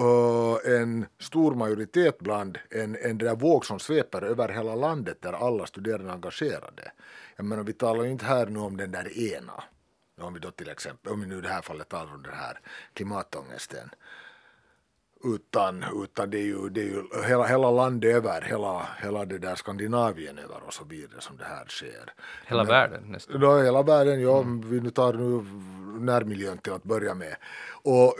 [0.00, 5.32] eh, en stor majoritet bland en, en där våg som sveper över hela landet där
[5.32, 6.92] alla studerande är engagerade.
[7.36, 9.62] Jag menar vi talar inte här nu om den där ena.
[10.20, 12.34] Om vi då till exempel, om vi nu i det här fallet talar om den
[12.34, 12.60] här
[12.94, 13.90] klimatångesten.
[15.24, 19.38] Utan, utan det är ju, det är ju hela, hela landet över, hela, hela det
[19.38, 22.14] där Skandinavien över och så vidare som det här sker.
[22.46, 23.40] Hela världen nästan.
[23.40, 25.44] Då hela världen, ja, vi nu tar nu
[26.00, 27.36] närmiljön till att börja med.
[27.82, 28.14] Och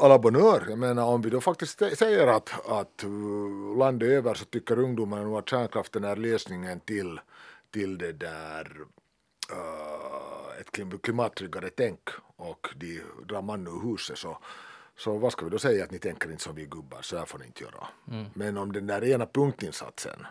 [0.00, 4.44] alla bonheur, jag menar om vi då faktiskt säger att, att uh, landet över så
[4.44, 7.20] tycker ungdomarna nog att kärnkraften är lösningen till,
[7.70, 8.76] till det där
[9.52, 12.00] uh, ett klim- klimattryggare tänk
[12.36, 14.38] och de drar man ur huset så
[14.96, 17.24] så vad ska vi då säga att ni tänker inte som vi gubbar, så här
[17.24, 17.86] får ni inte göra.
[18.34, 20.26] Men om den där ena punktinsatsen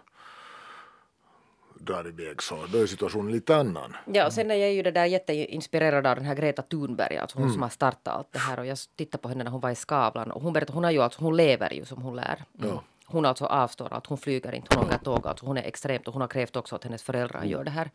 [1.79, 3.95] drar iväg så då är situationen lite annan.
[4.13, 7.37] Ja, och sen är jag ju det där jätteinspirerad av den här Greta Thunberg, alltså
[7.37, 7.53] hon Mm.
[7.53, 8.59] som har startat allt det här.
[8.59, 10.91] Och jag tittade på henne när hon var i Skavlan och hon berättade, hon har
[10.91, 12.43] ju alltså, hon lever ju som hon lär.
[13.05, 16.13] Hon alltså avstår allt, hon flyger inte, hon åker tåg, alltså hon är extremt och
[16.13, 17.89] hon har krävt också att hennes föräldrar gör det här.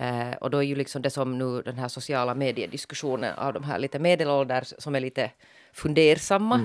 [0.00, 3.64] Eh, och då är ju liksom det som nu den här sociala mediediskussionen av de
[3.64, 5.30] här lite medelålders som är lite
[5.72, 6.60] fundersamma.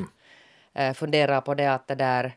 [0.74, 2.36] Eh, funderar på det att det där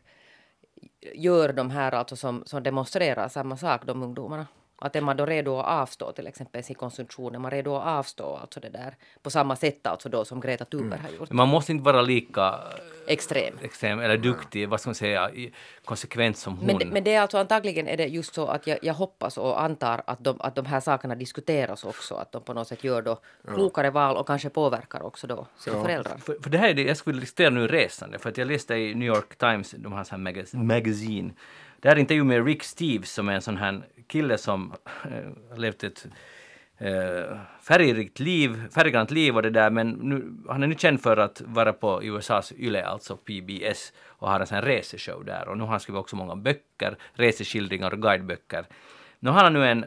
[1.13, 4.47] gör de här alltså som, som demonstrerar samma sak, de ungdomarna.
[4.79, 7.87] Att är man då redo att avstå till exempel sin konsumtion, är man redo att
[7.87, 11.29] avstå alltså det där på samma sätt alltså då som Greta Thunberg har gjort.
[11.29, 12.55] Men Man måste inte vara lika
[13.07, 13.53] Extrem.
[13.61, 15.31] extrem eller duktig, vad ska man säga,
[15.85, 16.65] konsekvent som hon.
[16.65, 19.37] Men, det- men det är alltså antagligen är det just så att jag, jag hoppas
[19.37, 22.15] och antar att de, att de här sakerna diskuteras också.
[22.15, 23.19] Att de på något sätt gör då
[23.53, 26.17] klokare val och kanske påverkar också då sina föräldrar.
[26.17, 28.47] För, för det här är det, jag skulle vilja listera nu resande, för att jag
[28.47, 31.33] läste i New York Times, de har så här magaz- magazine,
[31.79, 34.73] Det här är intervju med Rick Steves som är en sån här kille som
[35.11, 36.05] eh, levt ett
[36.77, 41.17] eh, färgrikt liv, färggrant liv och det där, men nu, han är nu känd för
[41.17, 45.47] att vara på USAs YLE, alltså PBS, och har en sån reseshow där.
[45.47, 48.65] Och nu har han skrivit också många böcker, reseskildringar och guideböcker.
[49.19, 49.85] Nu har han nu en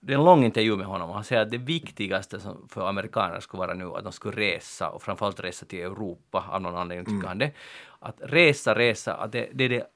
[0.00, 3.40] det är en lång intervju med honom och han säger att det viktigaste för amerikaner
[3.40, 7.06] skulle vara nu att de skulle resa och framförallt resa till Europa av någon anledning
[7.06, 7.50] tycker han det.
[7.98, 9.86] Att resa, resa, att det, det är det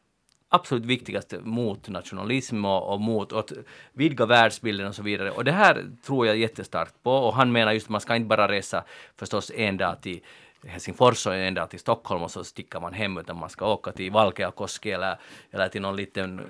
[0.52, 3.52] absolut viktigaste mot nationalism och, och mot att
[3.92, 5.30] vidga världsbilden och så vidare.
[5.30, 8.26] Och det här tror jag jättestarkt på och han menar just att man ska inte
[8.28, 8.84] bara resa
[9.16, 10.20] förstås en dag till
[10.66, 13.92] Helsingfors och en dag till Stockholm och så sticker man hem utan man ska åka
[13.92, 15.16] till Valkeakoski eller,
[15.50, 16.44] eller till någon liten eh,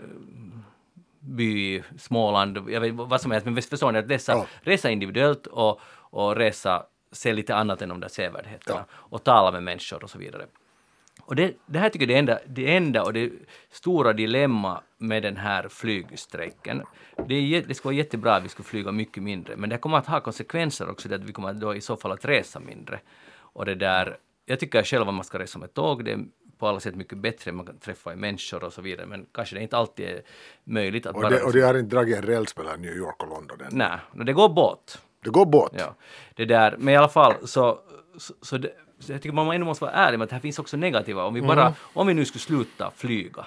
[1.21, 4.47] by i Småland, jag vet vad som helst, men förstår ni att dessa Ja.
[4.61, 9.63] resa individuellt och, och resa se lite annat än de där sevärdheterna och tala med
[9.63, 10.47] människor och så vidare.
[11.25, 13.31] Och det, det här tycker jag är det enda, det enda och det
[13.71, 16.83] stora dilemma med den här flygstrejken.
[17.29, 19.99] Det, är, det skulle vara jättebra att vi skulle flyga mycket mindre, men det kommer
[19.99, 23.01] att ha konsekvenser också, det att vi kommer då i så fall att resa mindre.
[23.35, 26.25] Och det där, jag tycker själv att man ska resa med tåg, det är
[26.59, 29.63] på alla sätt mycket bättre, man kan träffa människor och så vidare, men kanske det
[29.63, 30.23] inte alltid är
[30.65, 31.31] möjligt att Och bara...
[31.31, 33.69] det, och det har inte dragit en räls mellan New York och London än.
[33.73, 35.03] Nej, men det går båt.
[35.25, 35.73] Det går båt.
[35.79, 35.95] Ja,
[36.35, 37.79] det där, men i alla fall så,
[38.19, 38.73] så, så, det,
[39.03, 41.25] så jag tycker man ändå måste vara ärlig med att det här finns också negativa.
[41.25, 43.47] Om vi bara, om vi nu skulle sluta flyga,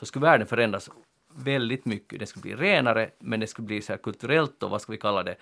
[0.00, 0.90] så skulle världen förändras
[1.34, 2.18] väldigt mycket.
[2.18, 4.98] Det skulle bli renare, men det skulle bli så här kulturellt och vad ska vi
[4.98, 5.36] kalla det?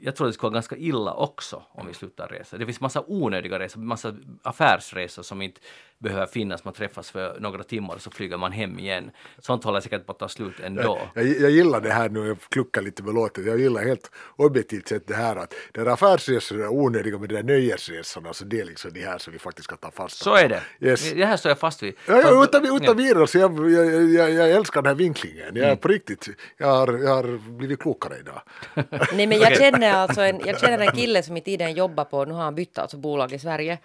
[0.00, 2.58] Jag tror det skulle vara ganska illa också om vi slutar resa.
[2.58, 5.60] Det finns massa onödiga resor, massa affärsresor som inte
[5.98, 6.64] behöver finnas.
[6.64, 9.10] Man träffas för några timmar och så flyger man hem igen.
[9.38, 10.98] Sånt håller säkert på att ta slut ändå.
[11.14, 14.88] Jag, jag gillar det här nu, jag kluckar lite med låten, jag gillar helt objektivt
[14.88, 18.60] sett det här att det där affärsresorna är onödiga men de där nöjesresorna så det
[18.60, 20.62] är liksom de här som vi faktiskt ska ta fasta Så är det.
[20.80, 21.12] Yes.
[21.12, 21.94] Det här står jag fast vid.
[22.06, 22.76] Ja, ja, utan, Ja.
[22.76, 25.46] utan vidare, så jag, jag, jag, jag älskar den här vinklingen.
[25.56, 25.78] Jag är Mm.
[25.78, 28.42] på riktigt, jag har, jag har blivit klokare idag.
[29.14, 32.24] Nej men jag känner alltså en, jag känner en kille som i tiden jobbar på,
[32.24, 33.78] nu har han bytt alltså bolag i Sverige,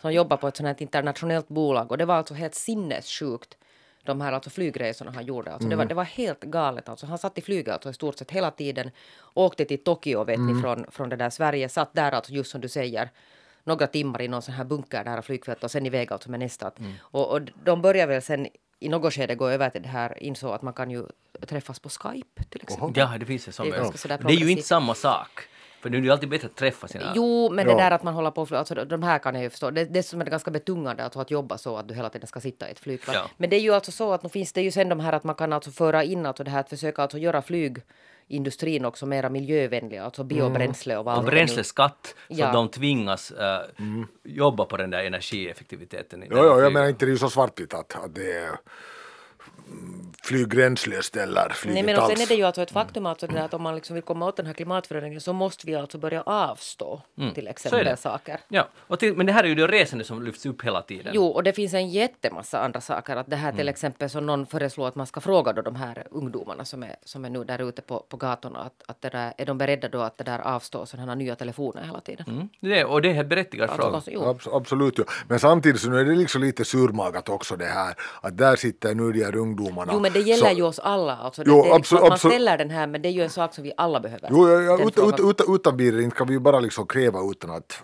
[0.00, 3.56] som jobbar på ett sånt här internationellt bolag och det var alltså helt sinnessjukt
[4.02, 5.52] de här alltså flygresorna han gjorde.
[5.52, 6.88] Alltså det, var, det var helt galet.
[6.88, 8.90] Alltså han satt i flyget alltså i stort sett hela tiden.
[9.34, 11.68] Åkte till Tokyo vet ni, från, från det där Sverige.
[11.68, 13.10] Satt där alltså just som du säger
[13.64, 16.70] några timmar i någon sån här bunker nära flygfältet och sen iväg alltså med nästa.
[17.00, 18.48] Och, och de börjar väl sen
[18.80, 21.06] i något skede gå över till det här, insåg att man kan ju
[21.46, 22.92] träffas på Skype till exempel.
[22.96, 25.48] Ja, det finns en sån Det är Det är ju inte samma sak.
[25.80, 27.12] För nu är det ju alltid bättre att träffa sina...
[27.16, 27.74] Jo, men Ja.
[27.74, 29.70] det där att man håller på, alltså de här kan jag ju förstå.
[29.70, 32.40] Det, dessutom är det ganska betungande alltså att jobba så att du hela tiden ska
[32.40, 33.14] sitta i ett flygplan.
[33.16, 33.30] Ja.
[33.36, 35.24] Men det är ju alltså så att nu finns det ju sen de här att
[35.24, 39.28] man kan alltså föra in alltså det här att försöka alltså göra flygindustrin också mera
[39.28, 42.46] miljövänlig, alltså biobränsle och vad Och det bränsleskatt, så Ja.
[42.46, 43.60] att de tvingas äh,
[44.24, 46.22] jobba på den där energieffektiviteten.
[46.30, 48.50] Jo, jo, jag flyg- menar inte det är ju så svartvitt att, att det är
[49.70, 53.06] mm, flyg gränslöst eller flyg Nej men och sen är det ju alltså ett faktum
[53.06, 55.74] alltså det att om man liksom vill komma åt den här klimatförändringen så måste vi
[55.74, 57.02] alltså börja avstå
[57.34, 57.96] till exempel det.
[57.96, 58.40] saker.
[58.48, 61.12] Ja, och till, men det här är ju det resande som lyfts upp hela tiden.
[61.14, 63.16] Jo, och det finns en jättemassa andra saker.
[63.16, 66.06] Att det här till exempel som någon föreslår att man ska fråga då de här
[66.10, 68.58] ungdomarna som är, som är nu där ute på, på gatorna.
[68.58, 71.36] Att, att det där, är de beredda då att det där avstå sådana här nya
[71.36, 72.26] telefoner hela tiden?
[72.28, 73.92] Mm, det, och det är en berättigad Alltså, fråga.
[73.92, 74.20] ganska- jo.
[74.22, 75.04] Abs- absolut, ja.
[75.28, 78.94] men samtidigt så nu är det liksom lite surmagat också det här att där sitter
[78.94, 79.57] nu de här ungdomarna.
[79.92, 81.16] Jo, men det gäller så, ju oss alla.
[81.16, 83.54] Alltså, det, Jo, det liksom man ställer den här, men det är ju en sak
[83.54, 84.28] som vi alla behöver.
[84.32, 87.20] Jo, ja, ja, utan, frågan- utan, utan vidare inte kan vi ju bara liksom kräva
[87.30, 87.82] utan att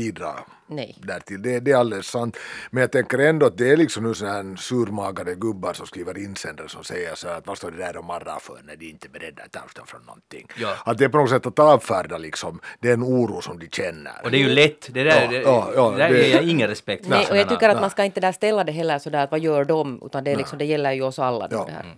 [0.00, 0.32] bidra
[0.66, 0.96] Nej.
[1.02, 1.42] därtill.
[1.42, 2.36] Det, det är alldeles sant.
[2.70, 6.18] Men jag tänker ändå att det är liksom nu sådana här surmagade gubbar som skriver
[6.18, 9.06] insändare som säger så att vad står det där och marrar för när de inte
[9.06, 10.46] är beredda att avstå från någonting.
[10.56, 10.74] Ja.
[10.84, 14.12] Att det är på något sätt att avfärda liksom den oro som de känner.
[14.24, 16.34] Och det är ju lätt, det där, Ja, det, ja, ja, det där det- ger
[16.34, 17.10] jag ingen respekt för.
[17.10, 19.40] Nej, och jag tycker att man ska inte där ställa det heller sådär att vad
[19.40, 21.48] gör de, utan det, är liksom, det gäller ju oss alla.
[21.50, 21.64] Ja.
[21.66, 21.94] Det här.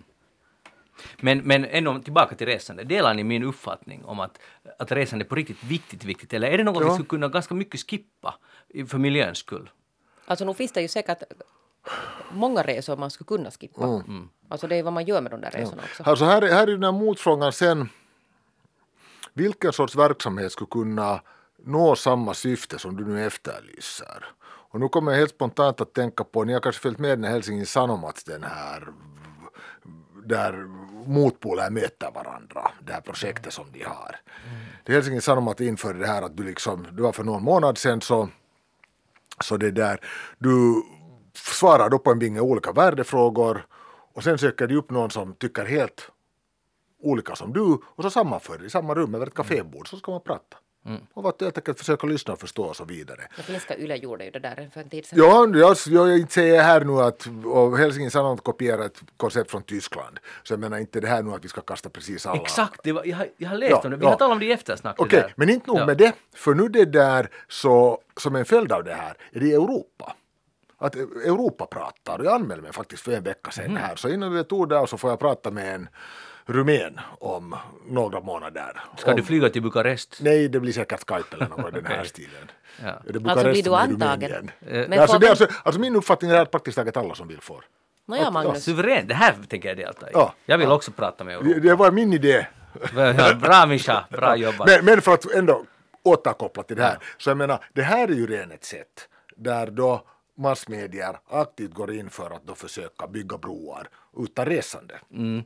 [1.19, 2.83] Men, men ändå tillbaka till resande.
[2.83, 4.39] Delar ni min uppfattning om att,
[4.79, 6.33] att resande är på riktigt viktigt, viktigt?
[6.33, 6.93] Eller är det något vi Ja.
[6.93, 8.35] skulle kunna ganska mycket skippa
[8.69, 9.69] i- för miljöns skull?
[10.25, 11.23] Alltså nu finns det ju säkert
[12.31, 13.83] många resor man skulle kunna skippa.
[13.83, 14.29] Mm.
[14.49, 16.03] Alltså det är vad man gör med de där resorna också.
[16.03, 17.89] Alltså här, är- här är den här motfrågan sen.
[19.33, 21.21] Vilken sorts verksamhet skulle kunna
[21.65, 24.25] nå samma syfte som du nu efterlyser?
[24.45, 27.31] Och nu kommer jag helt spontant att tänka på, ni har kanske följt med den
[27.31, 28.87] Helsingin Sanomats den här
[30.25, 30.53] där
[31.07, 34.15] motpoler möter varandra, det här projektet som de har.
[34.83, 37.77] Det är Helsingin Sanomat införde det här att du liksom, det var för någon månad
[37.77, 38.29] sedan så
[39.43, 39.99] så det där,
[40.37, 40.83] du
[41.33, 43.65] svarar då på en binge olika värdefrågor
[44.13, 46.11] och sen söker du upp någon som tycker helt
[46.99, 50.21] olika som du och så sammanför i samma rum över ett kafébord så ska man
[50.21, 50.57] prata.
[51.13, 53.21] Och att helt enkelt försöka lyssna och förstå och så vidare.
[53.37, 55.19] Det finska Yle gjorde ju det där för en tid sedan.
[55.19, 59.63] Ja, jag, jag inte säger här nu att och Helsingin Sanomat kopierar ett koncept från
[59.63, 60.19] Tyskland.
[60.43, 62.41] Så jag menar inte det här nu att vi ska kasta precis alla.
[62.41, 63.97] Exakt, det var, jag, har- jag har läst Ja, om det.
[63.97, 64.09] Vi ja.
[64.09, 64.97] har talat om det i eftersnack.
[64.97, 65.33] det Okej, där.
[65.35, 65.85] men inte nog Ja.
[65.85, 66.13] med det.
[66.35, 70.15] För nu det där så som en följd av det här är det Europa.
[70.77, 72.23] Att Europa pratar.
[72.23, 73.77] Jag anmälde mig faktiskt för en vecka sedan Mm.
[73.83, 73.95] här.
[73.95, 75.87] Så innan vi tog där så får jag prata med en
[76.45, 77.55] rumän om
[77.87, 78.81] några månader.
[78.97, 80.17] Ska om, du flyga till Bukarest?
[80.21, 82.51] Nej, det blir säkert Skype eller något den här stilen.
[82.83, 82.91] Ja.
[83.13, 84.51] Det Alltså blir du antagen?
[84.67, 86.97] Eh, Men alltså, får det är man- alltså, alltså min uppfattning är att praktiskt taget
[86.97, 87.65] alla som vill får.
[88.05, 88.63] Nåja, Magnus.
[88.63, 90.11] Suverän, det här tänker jag delta i.
[90.13, 90.33] Ja.
[90.45, 91.59] Jag vill också prata med Det, Europa.
[91.67, 92.45] det var min idé.
[92.95, 94.67] Ja, Bra Mischa, bra jobbat.
[94.67, 95.63] Men, men för att ändå
[96.03, 96.97] återkoppla till det här.
[97.17, 100.03] Så jag menar, det här är ju redan ett sätt där då
[100.37, 104.93] massmedier aktivt går in för att då försöka bygga broar utan resande.
[105.13, 105.43] Mm.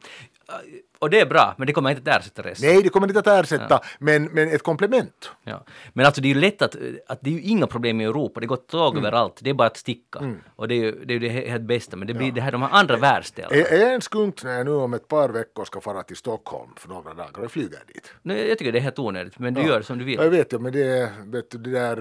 [1.00, 2.70] Och det är bra, men det kommer inte att ersätta resten.
[2.70, 5.32] Nej, det kommer inte att ersätta, men, men ett komplement.
[5.44, 5.64] Ja.
[5.94, 6.76] Men alltså det är ju lätt att,
[7.08, 9.06] att det är ju inga problem i Europa, det går tåg Mm.
[9.06, 10.36] överallt, det är bara att sticka.
[10.56, 12.62] Och det är ju det, är det helt bästa, men det blir det här de
[12.62, 13.56] här andra världsdelarna.
[13.56, 16.18] Är, är jag en skunk när jag nu om ett par veckor ska fara till
[16.18, 18.12] Stockholm för några dagar och flyga dit?
[18.22, 20.16] Nej, jag tycker det är helt onödigt, men du gör som du vill.
[20.16, 21.98] Ja, Jag vet ju, men det, vet du, det där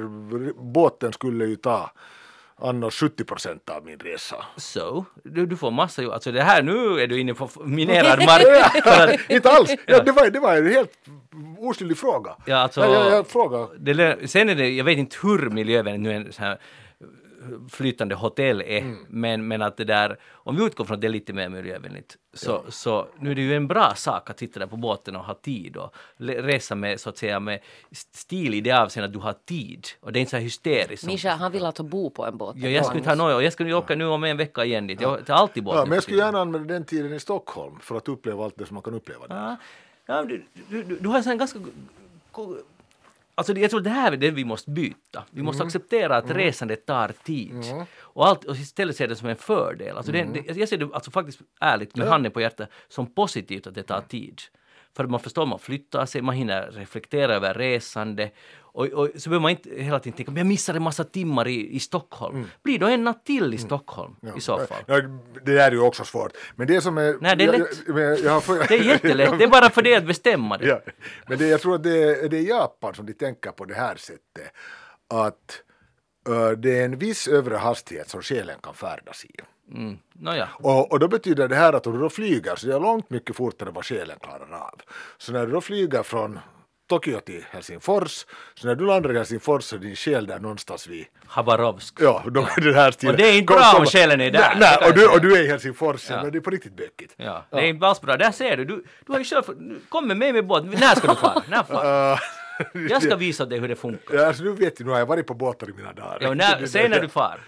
[0.62, 1.90] båten skulle ju ta
[2.60, 4.36] annars 70 procent av min resa.
[4.56, 6.12] Så, du, du får massa jobb.
[6.12, 9.20] Alltså det här, nu är du inne på minerad mark.
[9.30, 9.70] Inte alls!
[9.86, 10.92] Ja, det, var, det var en helt
[11.58, 12.36] oskyldig fråga.
[12.46, 13.68] Ja, alltså- jag, jag, jag frågar.
[13.78, 16.58] det, sen är det, jag vet inte hur miljövänligt nu en sån här
[17.70, 19.06] flytande hotell är, Mm.
[19.08, 22.16] men, men att det där, om vi utgår från att det är lite mer miljövänligt,
[22.34, 25.24] så, så nu är det ju en bra sak att sitta där på båten och
[25.24, 27.60] ha tid och resa med, så att säga, med
[28.12, 31.06] stil i det avseendet att du har tid och det är inte så här hysteriskt.
[31.06, 32.56] Mischa, han vill alltså bo på en båt.
[32.56, 35.26] Ja, jag skulle ha något, jag skulle åka nu om en vecka igen dit, jag
[35.26, 35.78] tar alltid båten.
[35.78, 38.66] Ja, men jag skulle gärna använda den tiden i Stockholm för att uppleva allt det
[38.66, 39.36] som man kan uppleva där.
[39.36, 39.56] Ja,
[40.06, 41.58] ja, du, du, du, du har en ganska...
[43.38, 45.24] Alltså jag tror det här är det vi måste byta.
[45.30, 47.64] Vi måste acceptera att resandet tar tid.
[47.98, 49.96] Och, allt, och istället se det som en fördel.
[49.96, 53.66] Alltså det, det, jag ser det alltså faktiskt ärligt med handen på hjärtat som positivt
[53.66, 54.40] att det tar tid.
[54.96, 58.30] För man förstår, man flyttar sig, man hinner reflektera över resande.
[58.76, 61.48] Och, och så behöver man inte hela tiden tänka, men jag missar en massa timmar
[61.48, 62.44] i, i Stockholm.
[62.62, 64.82] Blir då en natt till i Stockholm i så fall.
[64.86, 65.00] Ja,
[65.44, 66.32] det där är ju också svårt.
[66.56, 67.16] Men det som är...
[67.20, 67.82] Nej, det är jag- lätt.
[67.86, 70.66] Jag, men jag, har Det är jättelätt, det är bara för det att bestämma det.
[70.66, 70.80] Ja,
[71.26, 73.74] men det, jag tror att det är, det är Japan som de tänker på det
[73.74, 74.52] här sättet.
[75.14, 75.62] Att
[76.28, 79.30] ö, det är en viss övre hastighet som själen kan färdas i.
[79.74, 79.98] Mm.
[80.12, 80.48] Nåja.
[80.58, 83.10] Och, och då betyder det här att om du då flyger så det är långt
[83.10, 84.80] mycket fortare än vad själen klarar av.
[85.18, 86.38] Så när du då flyger från
[86.88, 90.86] Tokyo till Helsingfors, så när du landar i Helsingfors så är din själ där någonstans
[90.86, 91.94] vid Habarovsk.
[92.00, 93.14] Ja, då är det här stilen.
[93.14, 95.42] Och det är inte bra om själen är där, Nej, och, du, och du är
[95.42, 96.22] i Helsingfors, Ja.
[96.22, 97.14] men det är på riktigt bökigt.
[97.16, 98.16] Ja, det är inte alls bra.
[98.16, 98.64] Där ser du.
[98.64, 99.42] Du, du har ju själv...
[99.88, 100.64] Kom med mig med båt.
[100.64, 101.42] När ska du fara?
[101.48, 102.12] När far?
[102.12, 104.14] Uh, Jag ska visa dig hur det funkar.
[104.14, 106.18] Ja, alltså, nu vet du, nu har jag varit på båtar i mina dagar.
[106.20, 107.40] Ja, när, säg när du far.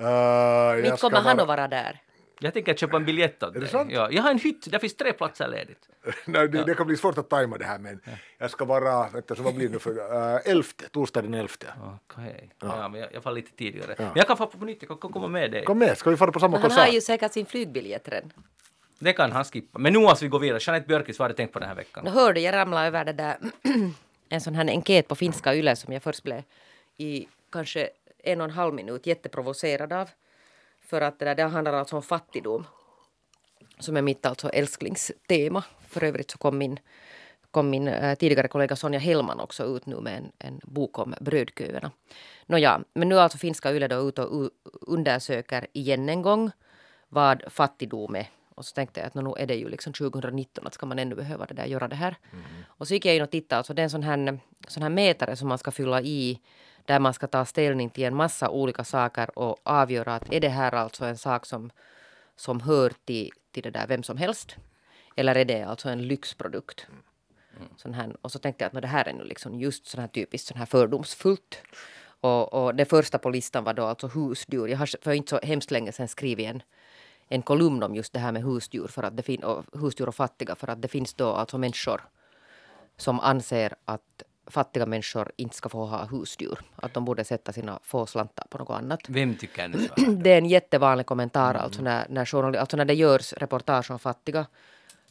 [0.00, 2.00] Uh, jag Inte ska kommer han att vara där.
[2.42, 3.68] Jag tänker köpa en biljett åt dig.
[3.72, 5.88] Ja, jag har en hytt, där finns tre platser ledigt.
[6.24, 8.00] Nej, det, det kan bli svårt att tajma det här men
[8.38, 11.66] jag ska vara, vänta, så vad blir det nu för, uh, elfte, torsdag den elfte.
[12.08, 12.50] Okej.
[12.60, 13.94] Ja, men jag, jag får lite tidigare.
[13.98, 15.64] Men jag kan få på nytt, jag kan komma med dig.
[15.64, 16.94] Kom med, ska vi fara på samma Men han har konsert?
[16.94, 18.32] ju säkert sin flygbiljett redan.
[18.98, 19.78] Det kan han skippa.
[19.78, 20.58] Men nu måste vi gå vidare.
[20.62, 22.04] Jeanette Björkis, vad har du tänkt på den här veckan?
[22.04, 23.36] Då hörde jag ramla över det där
[24.28, 26.42] en sån här enkät på finska Yle som jag först blev
[26.96, 27.90] i kanske
[28.24, 30.08] en och en halv minut jätteprovocerad av.
[30.92, 32.66] För att det där det handlar alltså om fattigdom.
[33.78, 35.64] Som är mitt alltså älsklingstema.
[35.88, 36.78] För övrigt så kom min,
[37.50, 41.14] kom min eh, tidigare kollega Sonja Hellman också ut nu med en, en bok om
[41.20, 41.90] brödköerna.
[42.46, 44.50] Nåja, men nu är alltså finska Yle då ute och
[44.80, 46.50] undersöker igen en gång
[47.08, 48.26] vad fattigdom är.
[48.54, 51.14] Och så tänkte jag att nu är det ju liksom 2019 att ska man ännu
[51.14, 52.16] behöva det där, göra det här.
[52.66, 54.90] Och så gick jag in och tittade, alltså det är en sån här, sån här
[54.90, 56.40] mätare som man ska fylla i
[56.84, 60.48] där man ska ta ställning till en massa olika saker och avgöra att är det
[60.48, 61.70] här alltså en sak som,
[62.36, 64.56] som hör till, till det där vem som helst
[65.16, 66.86] eller är det alltså en lyxprodukt.
[67.76, 70.08] Sån här, och så tänkte jag att det här är nu liksom just sån här
[70.08, 71.62] typiskt sån här fördomsfullt.
[72.20, 74.66] Och, och det första på listan var då alltså husdjur.
[74.68, 76.62] Jag har för inte så hemskt länge sedan skrivit en,
[77.28, 80.14] en kolumn om just det här med husdjur, för att det fin- och husdjur och
[80.14, 82.00] fattiga för att det finns då alltså människor
[82.96, 86.58] som anser att fattiga människor inte ska få ha husdjur.
[86.76, 89.00] Att de borde sätta sina få slantar på något annat.
[89.08, 90.10] Vem tycker nu så?
[90.10, 93.98] Det är en jättevanlig kommentar alltså när, när, journali- alltså när det görs reportage om
[93.98, 94.46] fattiga.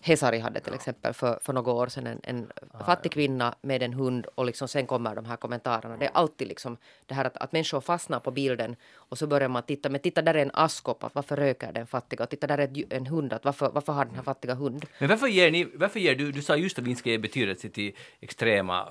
[0.01, 2.51] Hesari hade till exempel för, för några år sedan en, en
[2.85, 5.97] fattig kvinna med en hund och liksom sen kommer de här kommentarerna.
[5.97, 9.49] Det är alltid liksom det här att, att människor fastnar på bilden och så börjar
[9.49, 12.23] man titta, men titta där är en askkopp, att varför röker den fattiga?
[12.23, 14.85] Och titta där är ett en hund, att varför, varför har den här fattiga hund?
[14.99, 17.17] Men varför ger ni, varför ger du, du sa just att vi inte ska ge
[17.17, 18.87] betydelse till extrema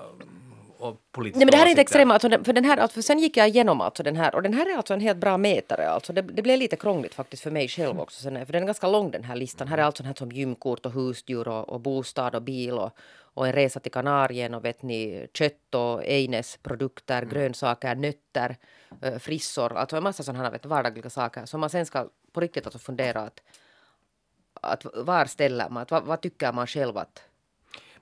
[0.81, 3.03] och politiska Nej men det här är inte extrema, alltså, för, den här, alltså, för
[3.03, 5.37] sen gick jag igenom alltså den här och den här är alltså en helt bra
[5.37, 5.89] mätare.
[5.89, 8.23] Alltså, det, det blev lite krångligt faktiskt för mig själv också.
[8.23, 9.69] Sen, för den är ganska lång den här listan.
[9.69, 12.91] Här är alltså den här som gymkort och husdjur och, och bostad och bil och,
[13.35, 18.57] och en resa till Kanarien och vet ni kött och Eines produkter, grönsaker, nötter,
[19.03, 19.77] eh, frissor.
[19.77, 22.79] Alltså en massa sådana här vet, vardagliga saker som man sen ska på riktigt alltså
[22.79, 23.43] fundera att,
[24.61, 27.30] att var ställer man, att, vad, vad tycker man själv att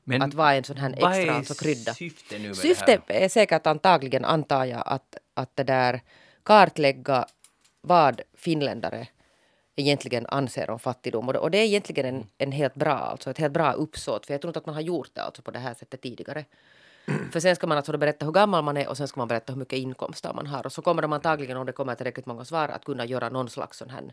[0.08, 1.94] Men att vara en sån här vad extra är alltså krydda.
[1.94, 3.20] syftet nu med Syftet det här?
[3.20, 6.00] är säkert antagligen, antar jag, att, att det där
[6.42, 7.26] kartlägga
[7.80, 9.08] vad finländare
[9.76, 11.26] egentligen anser om fattigdom.
[11.26, 14.26] Och det, och det är egentligen en, en helt bra, alltså ett helt bra uppsåt.
[14.26, 16.44] För jag tror inte att man har gjort det alltså på det här sättet tidigare.
[17.32, 19.52] För sen ska man alltså berätta hur gammal man är och sen ska man berätta
[19.52, 20.66] hur mycket inkomster man har.
[20.66, 23.48] Och så kommer de antagligen, om det kommer tillräckligt många svar, att kunna göra någon
[23.48, 24.12] slags sån här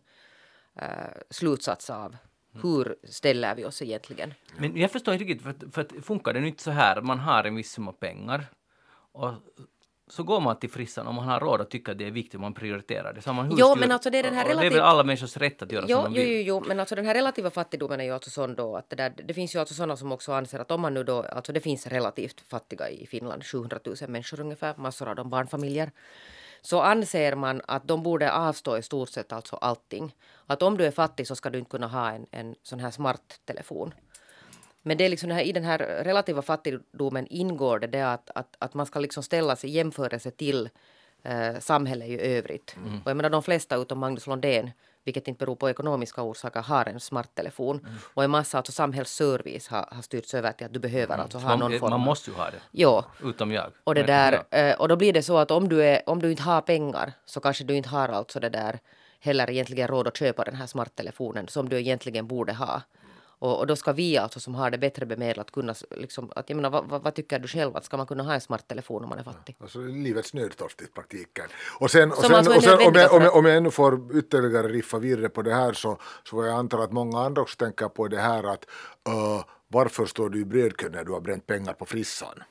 [0.75, 2.15] eh, slutsats av
[2.63, 4.33] hur ställer vi oss egentligen.
[4.57, 7.19] Men jag förstår inte riktigt, för, att- för att funkar det inte så här, man
[7.19, 8.45] har en viss summa pengar
[9.11, 9.33] och
[10.07, 12.39] så går man till frissan om man har råd att tycka att det är viktigt,
[12.39, 13.21] man prioriterar det.
[13.21, 14.87] Så man Jo, men alltså det är den här och, och det är relativ- väl
[14.87, 16.31] alla människors rätt att göra Jo, som de vill.
[16.31, 18.95] jo, jo, men alltså den här relativa fattigdomen är ju alltså sån då att det,
[18.95, 21.53] där, det finns ju alltså sådana som också anser att om man nu då, alltså
[21.53, 25.91] det finns relativt fattiga i Finland, 700 000 människor ungefär, massor av dem barnfamiljer,
[26.65, 30.15] så anser man att de borde avstå i stort sett alltså allting.
[30.45, 32.91] Att om du är fattig så ska du inte kunna ha en, en sån här
[32.91, 33.93] smarttelefon.
[34.81, 38.29] Men det är liksom den här, i den här relativa fattigdomen ingår det, det att,
[38.35, 40.69] att, att man ska liksom ställa sig i jämförelse till
[41.23, 42.75] eh, samhället i övrigt.
[43.03, 44.71] Och jag menar de flesta utom Magnus Lundén,
[45.05, 47.87] vilket inte beror på ekonomiska orsaker, har en smarttelefon.
[48.13, 51.49] Och en massa alltså, samhällsservice har, har styrts över till att du behöver alltså ha
[51.49, 53.03] man, någon form man måste ju ha det, Jo.
[53.23, 53.71] utom jag.
[53.83, 54.57] Och, det där, ja.
[54.57, 57.13] eh, och då blir det så att om du, är, om du inte har pengar
[57.25, 58.79] så kanske du inte har alltså det där
[59.19, 62.81] heller egentligen råd att köpa den här smarttelefonen som du egentligen borde ha.
[63.39, 66.55] Och, och då ska vi alltså som har det bättre bemedlat kunna liksom, att jag
[66.55, 69.09] menar, vad, vad, vad tycker du själv att ska man kunna ha en smarttelefon om
[69.09, 69.55] man är fattig?
[69.59, 71.45] Alltså livets nödtorft i praktiken.
[71.79, 74.17] Och sen, och sen, alltså och sen om, jag, om, jag, om jag ännu får
[74.17, 77.87] ytterligare riffa virre på det här så, så jag antar att många andra också tänker
[77.87, 78.65] på det här att
[79.09, 82.43] uh, varför står du i brödkö när du har bränt pengar på frissan?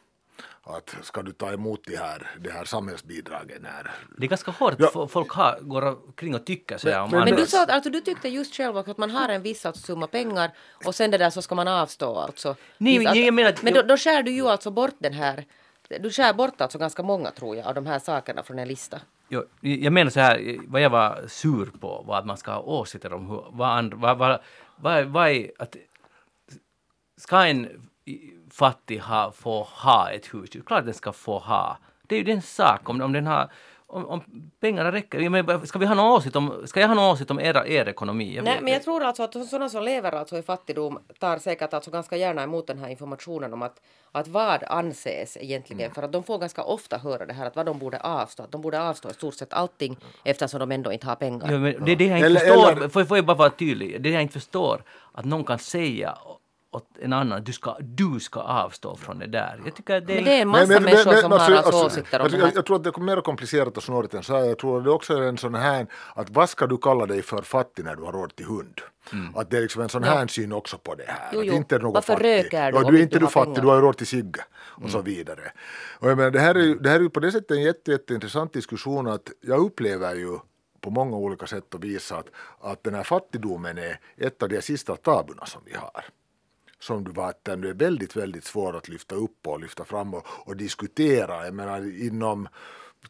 [0.66, 3.90] Att ska du ta emot det här, det här samhällsbidragen här?
[4.18, 5.08] Det är ganska hårt, Ja.
[5.08, 7.24] Folk har, går omkring och tycker om men-.
[7.24, 9.82] Men du sa att alltså, du tyckte just själv att man har en viss alltså,
[9.82, 10.50] summa pengar
[10.86, 12.56] och sen det där så ska man avstå alltså.
[12.78, 15.44] Nej, Att- jag menar att- men då, då skär du ju alltså bort den här
[16.00, 19.00] du skär bort alltså ganska många tror jag av de här sakerna från en lista.
[19.28, 22.60] Jo, jag menar så här, vad jag var sur på var att man ska ha
[22.60, 24.40] åsikter om hur, vad, and, vad, vad,
[24.76, 25.76] vad, vad är, att,
[27.16, 27.88] ska en
[28.58, 30.62] fattig ha, få ha ett husdjur?
[30.66, 31.78] Klart den ska få ha.
[32.06, 33.50] Det är ju den sak om, om den har
[33.86, 34.20] om, om
[34.60, 35.30] pengarna räcker.
[35.30, 37.88] Menar, ska, vi ha någon åsikt om, ska jag ha någon åsikt om era, er
[37.88, 38.34] ekonomi?
[38.36, 41.74] Jag, Nej, men jag tror alltså att sådana som lever alltså i fattigdom tar säkert
[41.74, 43.80] alltså ganska gärna emot den här informationen om att,
[44.12, 45.90] att vad anses egentligen.
[45.94, 48.42] För att de får ganska ofta höra det här att vad de borde avstå.
[48.42, 51.52] Att de borde avstå i stort sett allting eftersom de ändå inte har pengar.
[51.52, 52.72] Ja, men det är det jag inte Eller- förstår.
[52.72, 54.02] eller- Får, får jag bara vara tydlig?
[54.02, 54.82] Det jag inte förstår,
[55.12, 56.18] att någon kan säga
[56.74, 59.60] åt en annan att du ska, du ska avstå från det där.
[59.64, 61.38] Jag tycker att det Men det är en massa Men- men- människor men- som men
[61.40, 62.52] har alltså- alltså, alltså, åsikter om jag, det här.
[62.54, 64.44] jag tror att det är mer komplicerat och snårigt än så här.
[64.44, 67.22] Jag tror att det också är en sån här att vad ska du kalla dig
[67.22, 68.80] för fattig när du har råd till hund?
[69.34, 71.30] Att det är liksom en sån här syn också på det här.
[71.32, 71.52] Jo, Att jo.
[71.52, 72.28] inte är något Varför fattig.
[72.44, 73.62] röker du ja, du är inte inte du fattig, pengar?
[73.62, 75.52] du har ju råd till cigg och så vidare.
[76.00, 77.62] Och jag menar, det, här är ju, det här är ju på det sättet en
[77.62, 80.38] jätte, jätteintressant diskussion att jag upplever ju
[80.80, 82.26] på många olika sätt och vis att,
[82.60, 86.04] att den här fattigdomen är ett av de sista tabuna som vi har
[86.84, 90.14] som du var att den är väldigt, väldigt svår att lyfta upp och lyfta fram
[90.14, 91.44] och, och diskutera.
[91.44, 92.48] Jag menar inom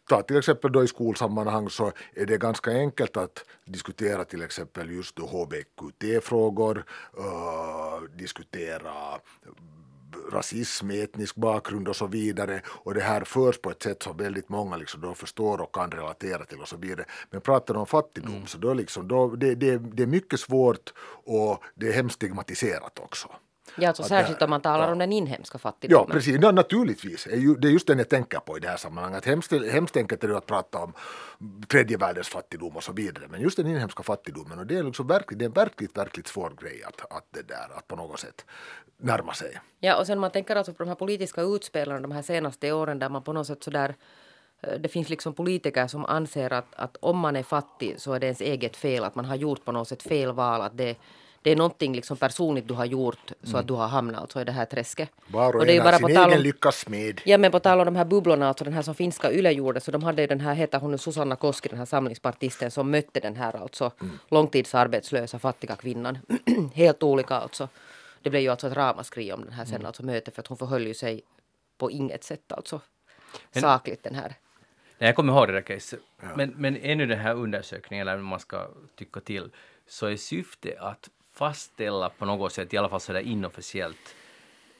[0.08, 4.90] Ta till exempel då i skolsammanhang så är det ganska enkelt att diskutera till exempel
[4.90, 6.84] just HBQT-frågor,
[7.18, 9.20] uh, diskutera
[10.32, 14.48] rasism, etnisk bakgrund och så vidare och det här förs på ett sätt som väldigt
[14.48, 17.06] många liksom då förstår och kan relatera till och så vidare.
[17.30, 20.92] Men pratar om fattigdom så då liksom, då, det, det, det är mycket svårt
[21.24, 23.28] och det är hemskt stigmatiserat också.
[23.78, 24.92] Ja, alltså särskilt om man talar ja.
[24.92, 26.10] om den inhemska Ja, fattigdomen.
[26.10, 26.38] precis.
[26.42, 27.24] Ja, naturligtvis.
[27.58, 29.24] Det är just det jag tänker på i det här sammanhanget.
[29.24, 30.92] Hemskt, hemskt enkelt är det att prata om
[31.68, 33.24] tredje världens fattigdom och så vidare.
[33.30, 36.26] Men just den inhemska fattigdomen, och det är, liksom verkligt, det är en verkligt, verkligt
[36.26, 38.44] svår grej att, att, det där, att på något sätt
[38.96, 39.60] närma sig.
[39.80, 42.98] Ja, och sen man tänker alltså på de här politiska utspelen de här senaste åren
[42.98, 43.94] där man på något sätt sådär
[44.60, 48.20] eh, det finns liksom politiker som anser att, att om man är fattig så är
[48.20, 50.96] det ens eget fel, att man har gjort på något sätt fel val, att det,
[51.44, 54.44] det är någonting liksom personligt du har gjort så att du har hamnat alltså i
[54.44, 55.10] det här träsket.
[55.26, 57.20] Var och, det är har sin tal egen om- lyckas smed.
[57.24, 59.80] Ja men på tal om de här bubblorna, alltså den här som finska Yle gjorde,
[59.80, 62.90] så de hade ju den här, heter hon nu Susanna Koski, den här samlingspartisten som
[62.90, 63.90] mötte den här alltså
[64.30, 66.18] långtidsarbetslösa fattiga kvinnan.
[66.74, 67.68] Helt olika alltså.
[68.22, 70.58] Det blev ju alltså ett ramaskri om den här sen alltså mötet för att hon
[70.58, 71.22] förhöll ju sig
[71.78, 72.80] på inget sätt alltså
[73.52, 74.34] sakligt den här.
[74.98, 76.00] Nej, jag kommer ihåg det där caset.
[76.36, 79.50] Men, men ännu den här undersökningen, eller vad man ska tycka till,
[79.86, 84.14] så är syftet att fastställa på något sätt, i alla fall sådär inofficiellt,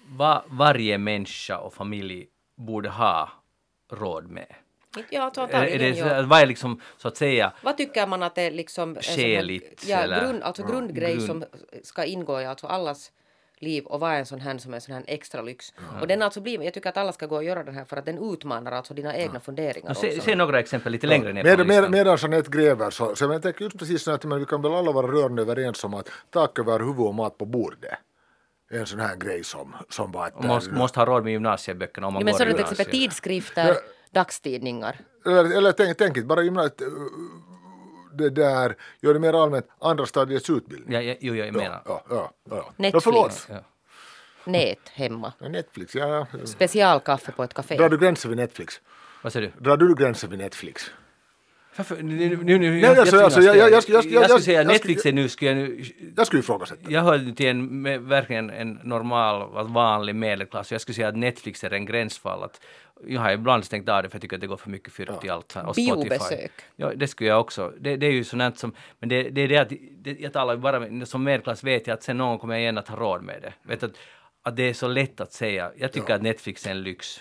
[0.09, 2.27] vad varje människa och familj
[2.57, 3.31] borde ha
[3.93, 4.55] råd med.
[5.11, 6.23] Ja, Är, det, ja.
[6.23, 8.95] vad är liksom, så att säga, Vad tycker man att det är liksom...
[8.95, 11.45] här- Skäligt, Ja, grund, alltså grundgrej grund- som
[11.83, 13.13] ska ingå i alltså allas
[13.65, 15.73] liv och vara en sån här som en sån här extra lyx.
[16.01, 17.97] Och den alltså blir, jag tycker att alla ska gå och göra den här för
[17.97, 20.21] att den utmanar alltså dina egna funderingar se, också.
[20.21, 21.91] se några exempel lite längre ner Med, på med, listan.
[21.91, 24.75] medan Jeanette gräver så, så jag tänker just precis så att men vi kan väl
[24.75, 27.91] alla vara rörande överens om att tak över huvud och mat på bordet
[28.71, 30.35] en sån här grej som, som var ett...
[30.37, 32.61] Och måste, måste ha råd med gymnasieböckerna om man Ja, men går så det till
[32.61, 33.11] exempel gymnasiet.
[33.11, 33.77] tidskrifter,
[34.11, 34.97] dagstidningar.
[35.27, 36.89] Eller, eller tänk, tänk bara gymnasiet, uh,
[38.17, 40.93] det där, gör det mer allmänt, andra stadiets utbildning.
[40.95, 41.83] Ja, ja, jo, jag menar.
[41.85, 42.57] Ja, ja, ja.
[42.57, 42.73] ja.
[42.77, 42.95] Netflix.
[42.95, 43.47] Ja, förlåt.
[43.51, 43.65] Ja.
[44.45, 45.33] Nät hemma.
[45.41, 46.27] Netflix, ja.
[46.33, 46.47] ja.
[46.47, 47.77] Specialkaffe på ett café.
[47.77, 48.81] Drar du gränsen vid Netflix?
[49.23, 49.65] Vad säger du?
[49.65, 50.91] Drar du gränsen vid Netflix?
[51.77, 51.97] Varför?
[52.03, 55.07] Nu, nu, nu, Nej, alltså, alltså, jag- jag- jag- jag- jag- jag skulle säga Netflix
[55.07, 55.85] är nu, skulle jag nu
[56.17, 56.91] Jag skulle ifrågasätta.
[56.91, 60.73] Jag hör till en, verkligen en normal, vanlig medelklass.
[60.73, 62.43] Jag skulle säga att Netflix är en gränsfall.
[62.43, 62.61] Att
[63.09, 65.25] jag har ibland stängt av det för jag tycker att det går för mycket fyrt
[65.25, 65.57] i allt.
[65.57, 66.09] Och Spotify.
[66.09, 66.53] Biobesök.
[66.77, 67.73] Ja, det skulle jag också.
[67.81, 70.55] Det, det är ju sånt som, men det, det är det att det, jag talar
[70.55, 73.23] ju bara som medelklass vet jag att sen någon kommer jag igen att ha råd
[73.23, 73.53] med det.
[73.63, 73.93] Vet att,
[74.43, 75.73] att det är så lätt att säga.
[75.77, 77.21] Jag tycker att Netflix är en lyx.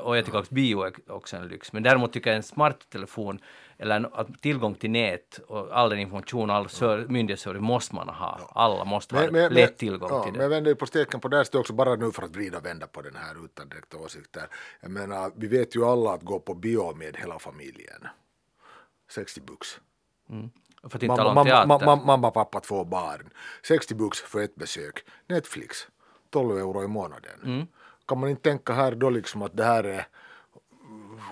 [0.00, 1.72] Och jag tycker också bio är också en lyx.
[1.72, 3.38] Men däremot tycker jag en smarttelefon
[3.78, 8.50] eller tillgång till nät och all den information all ser- myndighetsservice måste man ha.
[8.54, 10.44] Alla måste ha lätt tillgång ja, till Men det.
[10.44, 12.86] jag vänder på steken på det, står också bara nu för att vrida och vända
[12.86, 14.46] på den här utan direkta åsikter.
[14.80, 18.06] Jag menar, vi vet ju alla att gå på bio med hela familjen.
[19.10, 19.80] 60 bucks.
[20.82, 23.30] Och för att inte Mamma, mamma, mamma, mamma, pappa, två barn.
[23.66, 25.04] 60 bucks för ett besök.
[25.26, 25.88] Netflix,
[26.30, 27.40] 12 euro i månaden.
[27.44, 27.66] Mm.
[28.06, 30.06] Kan man inte tänka här då liksom att det här är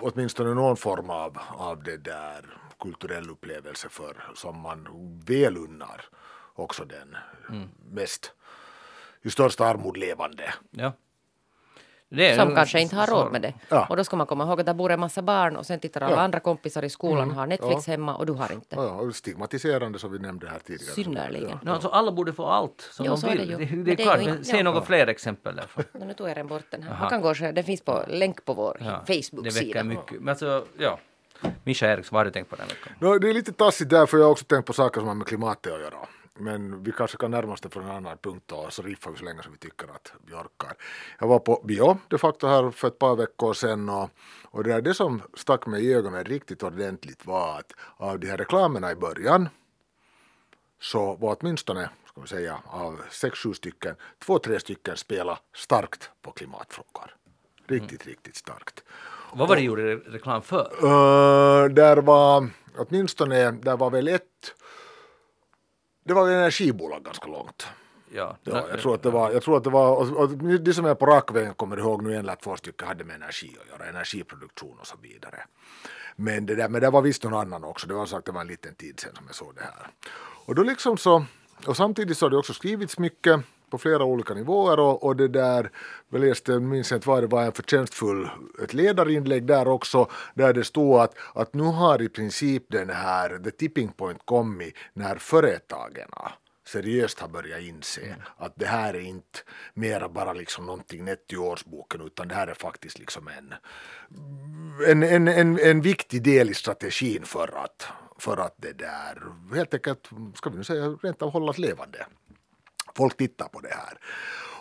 [0.01, 4.87] åtminstone någon form av, av det där kulturell upplevelse för som man
[5.25, 6.01] väl unnar
[6.53, 7.17] också den
[7.49, 7.69] Mm.
[7.91, 8.31] mest
[9.21, 10.53] i största armod levande.
[10.71, 10.91] Ja.
[12.15, 13.53] Det Som kanske inte har råd med det.
[13.69, 13.85] Ja.
[13.89, 16.01] Och då ska man komma ihåg att där bor en massa barn och sen tittar
[16.01, 16.21] alla Ja.
[16.21, 18.75] andra kompisar i skolan har Netflix hemma och du har inte.
[18.75, 20.93] Ja, och stigmatiserande som vi nämnde här tidigare.
[20.93, 21.59] Synnerligen.
[21.63, 23.47] No, alltså alla borde få allt som Jo, de vill.
[23.49, 24.63] det Det, det, är det är klart, inte- se ja.
[24.63, 25.59] några fler exempel.
[25.93, 26.91] Men nu tog jag den bort den här.
[26.91, 26.99] Aha.
[27.01, 29.65] Man kan gå, och- den finns på länk på vår Ja, Det Facebook-sida.
[29.67, 30.19] väcker mycket.
[30.21, 30.99] Men alltså, ja.
[31.63, 32.93] Mischa Eriksson, vad har du tänkt på den veckan?
[32.99, 35.15] No, det är lite tassigt där för jag har också tänkt på saker som har
[35.15, 35.93] med klimatet att göra.
[36.39, 39.17] Men vi kanske kan närma oss det från en annan punkt och så riffar vi
[39.17, 40.73] så länge som vi tycker att vi orkar.
[41.19, 44.09] Jag var på bio de facto här för ett par veckor sedan och,
[44.43, 48.37] och det, det som stack mig i ögonen riktigt ordentligt var att av de här
[48.37, 49.49] reklamerna i början
[50.79, 56.09] så var åtminstone ska vi säga, av sex, sju stycken, två, tre stycken spela starkt
[56.21, 57.15] på klimatfrågor.
[57.67, 58.83] Riktigt, riktigt starkt.
[59.33, 60.71] Vad var det gjorde re- reklam för?
[60.83, 64.55] Uh, där var åtminstone, där var väl ett,
[66.03, 67.67] det var energibolag ganska långt.
[68.15, 70.73] Ja, Ja, jag tror att det var, jag tror att det var, och, och det
[70.73, 73.57] som jag på rak väg kommer ihåg nu en eller två stycken hade med energi
[73.61, 75.43] att göra, energiproduktion och så vidare.
[76.15, 78.41] Men det där, men det var visst någon annan också, det var sagt det var
[78.41, 79.87] en liten tid sedan som jag såg det här.
[80.45, 81.25] Och då liksom så,
[81.67, 83.39] och samtidigt så har det också skrivits mycket
[83.73, 85.71] på flera olika nivåer och, och det där,
[86.09, 88.29] jag läste, minns inte vad det var, en förtjänstfull,
[88.63, 93.39] ett ledarinlägg där också, där det stod att, att nu har i princip den här,
[93.43, 96.09] the tipping point kommit när företagen
[96.67, 99.39] seriöst har börjat inse att det här är inte
[99.73, 103.53] mera bara liksom någonting nätt i årsboken utan det här är faktiskt liksom en,
[104.87, 107.87] en, en, en, en viktig del i strategin för att,
[108.19, 109.23] för att det där
[109.55, 112.05] helt enkelt, ska vi nu säga, rent av hållas levande.
[112.97, 113.97] Folk tittar på det här.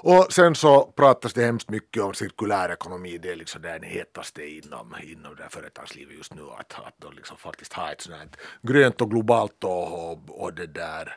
[0.04, 4.44] Och sen så pratas det hemskt mycket om cirkulär ekonomi, det är liksom det hetaste
[4.46, 8.16] inom, inom det här företagslivet just nu, att, att då liksom faktiskt ha ett sånt
[8.16, 8.28] här
[8.62, 11.16] grönt och globalt och, och, och det där,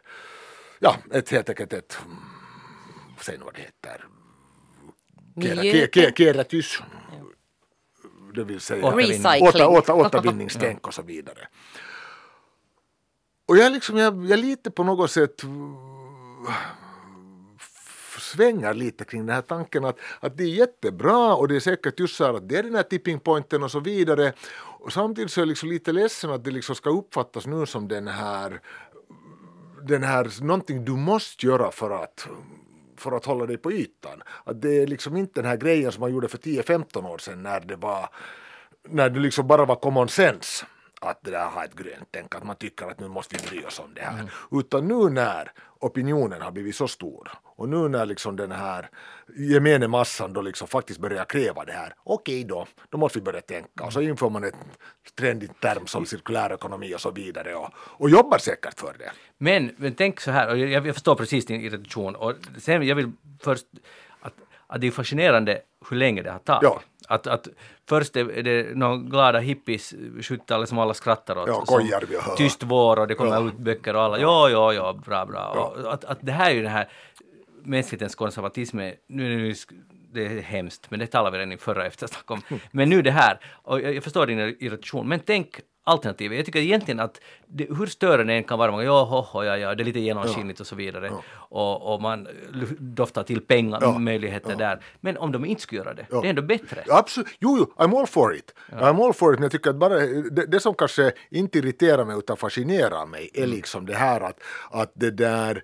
[0.80, 1.98] ja, ett helt enkelt ett,
[3.22, 4.06] säg nu vad det heter,
[5.36, 5.62] Miljö.
[5.72, 6.80] Kera- ke- ke- kerätys,
[8.36, 8.86] det vill säga
[9.42, 11.48] åter, åter, återvinningstänk och så vidare.
[13.48, 15.42] Och jag, liksom, jag, jag lite på något sätt
[18.32, 22.00] svänger lite kring den här tanken att, att det är jättebra och det är säkert
[22.00, 24.34] just så här att det är den här tipping pointen och så vidare.
[24.86, 27.88] Och samtidigt så är jag liksom lite ledsen att det liksom ska uppfattas nu som
[27.88, 28.62] den här,
[29.88, 32.28] den här någonting du måste göra för att
[32.98, 34.24] för att hålla dig på ytan.
[34.44, 37.44] Att det är liksom inte den här grejen som man gjorde för 10-15 år sedan
[37.44, 38.10] när det var
[38.90, 40.66] när det liksom bara var common sense
[41.06, 43.66] att det där har ett grönt tänk, att man tycker att nu måste vi bry
[43.66, 44.14] oss om det här.
[44.14, 44.28] Mm.
[44.52, 48.90] Utan nu när opinionen har blivit så stor och nu när liksom den här
[49.38, 53.42] gemene massan då liksom faktiskt börjar kräva det här, okej då, då måste vi börja
[53.42, 54.56] tänka och så inför man ett
[55.20, 59.12] trendigt term som cirkulär ekonomi och så vidare och, och jobbar säkert för det.
[59.38, 62.16] Men, men tänk så här, och jag, jag förstår precis din irritation.
[62.16, 63.12] Och sen jag vill
[63.44, 63.66] först
[64.22, 64.34] att,
[64.68, 66.64] att det är fascinerande hur länge det har tagit.
[66.64, 66.82] Ja.
[67.08, 67.48] Att, att
[67.90, 71.48] först är det några glada hippies, 70-talet som alla skrattar åt.
[71.48, 72.36] Ja, kojar vi hör.
[72.36, 73.48] Tyst vår och det kommer Ja.
[73.48, 75.46] ut böcker och alla, ja, ja, ja, bra, bra.
[75.84, 76.90] Och att, att det här är ju det här
[77.64, 79.54] mänsklighetens konservatism, är, nu, nu,
[80.14, 82.42] det är hemskt, men det talar vi redan i förra eftersnack om.
[82.72, 86.38] Men nu det här, och jag, jag förstår din irritation, men tänk alternativet.
[86.38, 89.58] Jag tycker egentligen att det, hur störande en kan vara, man, ja, ho, ho, ja,
[89.58, 91.12] ja, det är lite genomskinligt och så vidare.
[91.36, 92.28] Och, och man
[92.80, 93.98] doftar till pengar, Ja.
[94.00, 94.80] möjligheter där.
[95.02, 96.22] Men om de inte skulle göra det, Ja.
[96.22, 96.84] det är ändå bättre.
[96.90, 98.54] Absolut, jo, jo, I'm all for it.
[98.72, 100.00] I'm all for it, men jag tycker att bara
[100.32, 104.40] det, det som kanske inte irriterar mig utan fascinerar mig är liksom det här att,
[104.72, 105.64] att det där,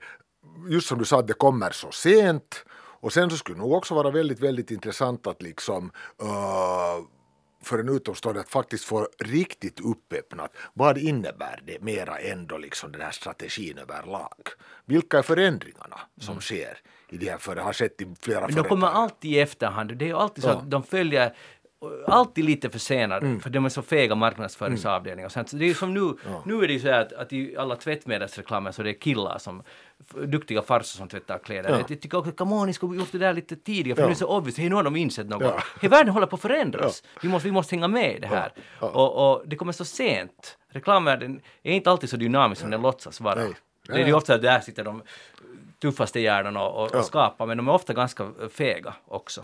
[0.70, 2.66] just som du sa, att det kommer så sent
[3.04, 5.92] och sen så skulle det nog också vara väldigt, väldigt intressant att liksom
[6.24, 7.06] uh,
[7.64, 13.02] för en utomstående att faktiskt få riktigt uppöppnat vad innebär det mera ändå liksom den
[13.02, 14.48] här strategin överlag?
[14.86, 16.78] Vilka är förändringarna som sker
[17.10, 19.98] i det här för det har skett i flera Men de kommer alltid i efterhand.
[19.98, 20.54] Det är ju alltid så Ja.
[20.54, 20.64] Mm.
[20.66, 21.36] att de följer
[22.08, 25.30] alltid lite försenade, för de är så fega marknadsföringsavdelningar.
[25.30, 25.50] sånt.
[25.50, 26.14] Så det är som nu,
[26.46, 29.64] nu är det ju så att, att i alla tvättmedelsreklamer så det är killar som,
[30.28, 31.70] duktiga farsor som tvättar kläder.
[31.70, 31.78] Ja.
[31.90, 34.06] Jag tycker också, come on, ni skulle gjort det där lite tidigare, för Ja.
[34.08, 35.42] nu är det så obvious, hej nu har de insett något.
[35.44, 35.64] Ja.
[35.82, 37.04] Hej, världen håller på att förändras.
[37.22, 38.52] Vi, måste, vi måste hänga med i det här.
[38.80, 38.88] Ja.
[38.88, 40.58] Och, och det kommer så sent.
[40.70, 43.36] Reklamvärlden är inte alltid så dynamisk som den låtsas vara.
[43.36, 43.54] Nej.
[43.88, 45.04] Det är ju ofta att där sitter de
[45.82, 47.00] tuffaste hjärnorna och, och, Ja.
[47.00, 49.44] och skapar, men de är ofta ganska fega också.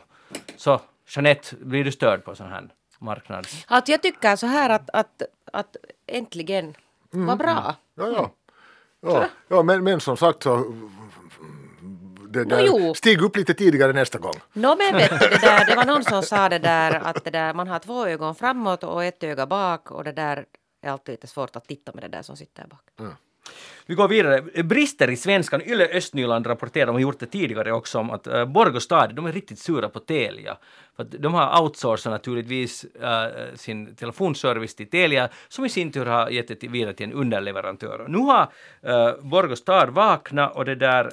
[0.58, 3.66] Så Jeanette, blir du störd på sån här marknads...
[3.68, 5.22] Alltså jag tycker så här att, att,
[5.54, 5.76] att
[6.08, 6.76] äntligen,
[7.12, 7.76] vad bra.
[7.96, 8.32] Ja, ja.
[9.02, 10.76] ja, ja men, men som sagt så
[12.30, 12.94] det där, jo.
[12.94, 14.34] stig upp lite tidigare nästa gång.
[14.54, 17.30] Nå men vet du, det, där, det var någon som sa det där att det
[17.30, 20.46] där, man har två ögon framåt och ett öga bak och det där
[20.82, 23.10] är alltid lite svårt att titta med det där som sitter bak.
[23.86, 24.64] Vi går vidare.
[24.64, 25.62] Brister i svenskan.
[25.62, 29.26] Yle Östnyland rapporterar, de har gjort det tidigare också, om att uh, Borgå stad, de
[29.26, 30.58] är riktigt sura på Telia.
[30.96, 36.06] För att de har outsourcat naturligtvis eh, sin telefonservice till Telia, som i sin tur
[36.06, 38.02] har gett det vidare till en underleverantör.
[38.02, 41.06] Och Nu har uh, Borgå stad vaknat och det där,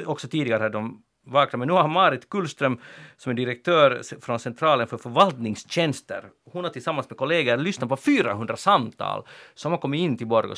[0.00, 2.80] eh, också tidigare har de vaknat, men nu har Marit Kullström
[3.16, 8.56] som är direktör från Centralen för förvaltningstjänster, hon har tillsammans med kollegor lyssnat på 400
[8.56, 10.54] samtal som har kommit in till Borgå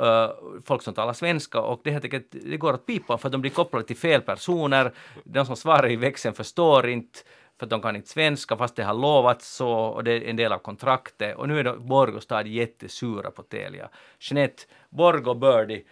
[0.00, 0.30] uh,
[0.64, 3.40] folk som talar svenska och det, helt enkelt, det går att pipa för att de
[3.40, 4.92] blir kopplade till fel personer.
[5.24, 7.18] De som svarar i växeln förstår inte
[7.58, 10.36] för att de kan inte svenska fast det har lovats så och det är en
[10.36, 11.36] del av kontraktet.
[11.36, 13.88] Och nu är Borgostad jättesura på Telia.
[14.18, 15.84] Jeanette Borgå Birdie,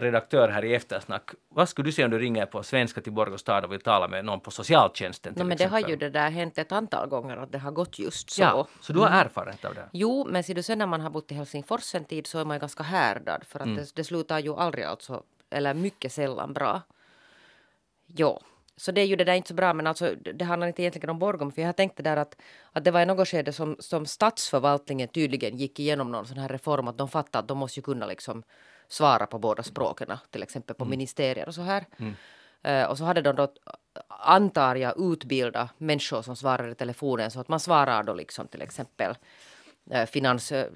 [0.00, 1.30] redaktör här i Eftersnack.
[1.48, 4.08] Vad skulle du säga om du ringer på svenska till Borgå stad och vill tala
[4.08, 7.08] med någon på socialtjänsten till No, men det har ju det där hänt ett antal
[7.08, 8.42] gånger att det har gått just så.
[8.42, 9.88] Ja, så du har erfarenhet av det?
[9.92, 12.44] Jo, men ser du sen när man har bott i Helsingfors en tid så är
[12.44, 13.76] man ju ganska härdad för att Mm.
[13.76, 16.82] det, det slutar ju aldrig alltså, eller mycket sällan bra.
[18.06, 18.40] Jo,
[18.76, 20.82] så det är ju det där inte så bra men alltså det det handlar inte
[20.82, 22.36] egentligen om Borgom för jag har tänkt det där att,
[22.72, 26.48] att det var i något skede som, som statsförvaltningen tydligen gick igenom någon sån här
[26.48, 28.42] reform att de fattade att de måste ju kunna liksom
[28.90, 31.84] svara på båda språken till exempel på ministerier och så här.
[32.62, 33.48] Eh, och så hade de då,
[34.08, 38.62] antar jag, utbildat människor som svarar i telefonen så att man svarar då liksom till
[38.62, 39.14] exempel
[39.90, 40.66] eh, finans, eh,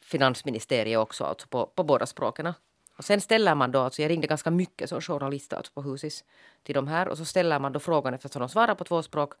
[0.00, 2.52] finansministeriet också, alltså på, på båda språken.
[2.96, 6.24] Och sen ställer man då, alltså jag ringde ganska mycket som journalist alltså på Husis
[6.62, 9.34] till de här och så ställer man då frågan eftersom de svarar på två språk,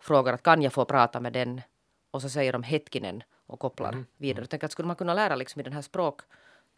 [0.00, 1.60] frågar att kan jag få prata med den?
[2.10, 4.42] Och så säger de Hetkinen och kopplar vidare.
[4.42, 6.20] Jag tänker att skulle man kunna lära liksom i den här språk,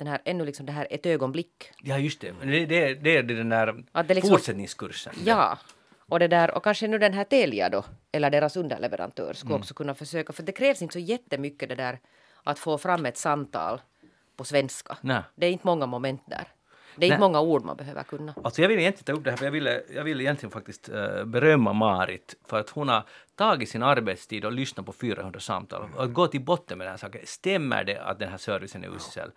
[0.01, 1.72] den här, ännu liksom det här ett ögonblick.
[1.82, 2.32] Ja, just det.
[2.42, 5.12] Det, det, det är den där Att det liksom- fortsättningskursen.
[5.24, 5.59] Ja,
[5.98, 9.74] och det där och kanske nu den här Telia då, eller deras underleverantör skulle också
[9.74, 11.98] kunna försöka, för det krävs inte så jättemycket det där
[12.44, 13.80] att få fram ett samtal
[14.36, 14.96] på svenska.
[15.01, 15.22] Nej.
[15.34, 16.44] Det är inte många moment där.
[16.96, 17.28] Det är inte Nej.
[17.28, 18.34] många ord man behöver kunna.
[18.44, 20.88] Alltså jag vill egentligen ta upp det här, för jag ville, jag ville egentligen faktiskt
[20.88, 23.03] eh, berömma Marit för att hon har
[23.34, 26.92] tagit sin arbetstid och lyssnat på 400 samtal och att gå till botten med den
[26.92, 27.20] här saken.
[27.24, 29.30] Stämmer det att den här servicen är usel?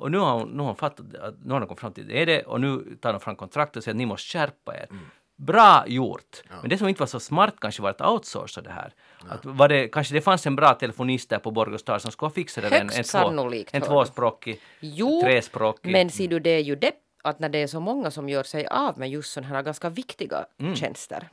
[0.00, 2.08] Och nu har hon, nu har hon fattat, att, nu har de kommit fram till
[2.08, 4.74] det är det och nu tar de fram kontrakt och säger att ni måste skärpa
[4.76, 4.88] er.
[5.36, 6.42] Bra gjort!
[6.60, 8.92] Men det som inte var så smart kanske var att outsourca det här.
[9.28, 12.34] Att var det, kanske det fanns en bra telefonist där på Borgostad som skulle ha
[12.34, 12.76] fixat det.
[12.76, 15.92] En, Högst en, sannolikt, en tvåspråkig, Jo, trespråkig.
[15.92, 16.92] men ser du det är ju det
[17.22, 19.88] att när det är så många som gör sig av med just sådana här ganska
[19.88, 20.74] viktiga Mm.
[20.76, 21.28] tjänster.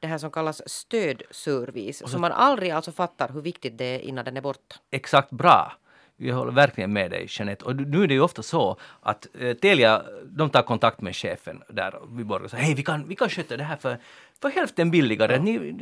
[0.00, 4.24] Det här som kallas stödservice, som man aldrig alltså fattar hur viktigt det är innan
[4.24, 4.76] den är borta.
[4.90, 5.72] exakt bra.
[6.20, 7.64] Jag håller verkligen med dig Jeanette.
[7.64, 11.62] Och nu är det ju ofta så att eh, Telia, de tar kontakt med chefen
[11.68, 13.98] där vid Borgå och säger hej vi kan, vi kan sköta det här för,
[14.42, 15.38] för hälften billigare.
[15.38, 15.72] Ni,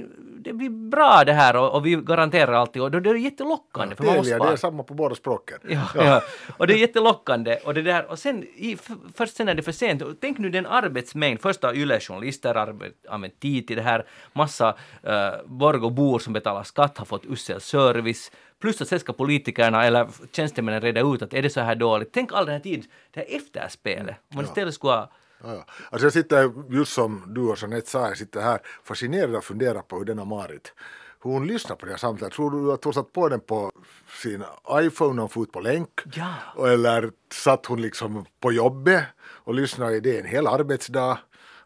[0.46, 3.96] det blir bra det här och, och vi garanterar alltid och då, det är jättelockande.
[3.96, 5.58] för man måste det är samma på båda språken.
[5.68, 6.22] Ja, ja.
[6.56, 7.56] och det är jättelockande.
[7.64, 8.76] Och, det där, och sen, i,
[9.14, 10.02] först sen är det för sent.
[10.20, 11.40] Tänk nu den arbetsmängd.
[11.40, 14.06] Först har Yle-journalister arbet- använt tid till det här.
[14.32, 18.30] Massa uh, Borgåbor som betalar skatt har fått usel service.
[18.60, 22.12] Plus att sen ska politikerna eller tjänstemännen reda ut att är det så här dåligt.
[22.12, 24.16] Tänk all den här tid, det här efterspelet.
[24.30, 25.10] Om man istället skulle ha
[25.42, 25.64] Ja.
[25.90, 29.80] Alltså jag sitter, just som du och Jeanette sa, jag sitter här fascinerad och funderar
[29.82, 30.72] på hur denna Marit
[31.26, 32.34] hur hon lyssnar på det här samtalet.
[32.34, 33.72] Tror du att hon satt på den på
[34.22, 35.90] sin iPhone och fot på länk?
[36.14, 36.68] Ja.
[36.68, 41.18] Eller satt hon liksom på jobbet och lyssnade i det en hel arbetsdag?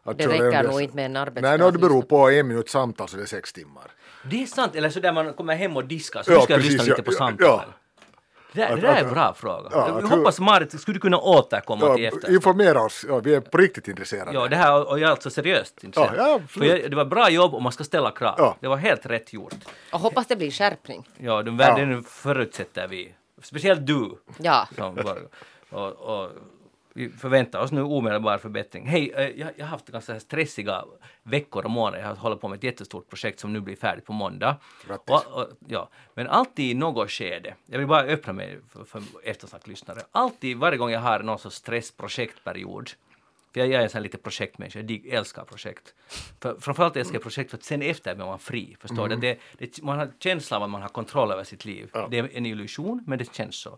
[0.03, 2.69] Att Det räcker nog inte med en arbetsdag Nej, no, det beror på en minut
[2.69, 3.91] samtal så det är sex timmar.
[4.23, 6.53] Det är sant, eller så där man kommer hem och diskar så Ja, nu ska
[6.53, 7.65] jag precis, lyssna lite ja, på ja, samtalen.
[7.67, 7.73] ja.
[8.53, 9.69] Det, Att- det där är en bra fråga.
[9.71, 12.33] ja, jag att- hoppas Marit skulle kunna återkomma Ja, till efter.
[12.35, 14.33] informera oss, ja, vi är på riktigt intresserade.
[14.33, 16.15] Ja, det här och jag är alltså seriöst intresserad.
[16.17, 16.39] Ja, ja.
[16.47, 18.35] För jag, det var bra jobb och man ska ställa krav.
[18.37, 18.55] Ja.
[18.59, 19.53] Det var helt rätt gjort.
[19.93, 21.07] Och hoppas det blir skärpning.
[21.17, 21.65] Ja, de Ja.
[21.67, 23.13] värden förutsätter vi.
[23.41, 24.17] Speciellt du.
[24.37, 24.67] Ja.
[24.77, 25.17] Som var,
[25.69, 26.29] och, och,
[26.93, 28.87] vi förväntar oss nu omedelbar förbättring.
[28.87, 30.85] Hej, eh, jag, jag har haft ganska stressiga
[31.23, 31.99] veckor och månader.
[31.99, 34.57] Jag har hållit på med ett jättestort projekt som nu blir färdigt på måndag.
[35.05, 39.01] Och, och, ja, men alltid i något skede, jag vill bara öppna mig för, för
[39.23, 42.89] eftersnacklyssnare, alltid varje gång jag har någon sorts stressprojektperiod,
[43.53, 45.93] för jag, jag är en sån lite projektmänniska, jag älskar projekt.
[46.39, 48.77] För, framförallt älskar jag projekt för att sen efter blir man fri.
[48.79, 49.15] Förstår du?
[49.15, 51.89] Det, det, man har känslan av att man har kontroll över sitt liv.
[52.09, 53.77] Det är en illusion, men det känns så.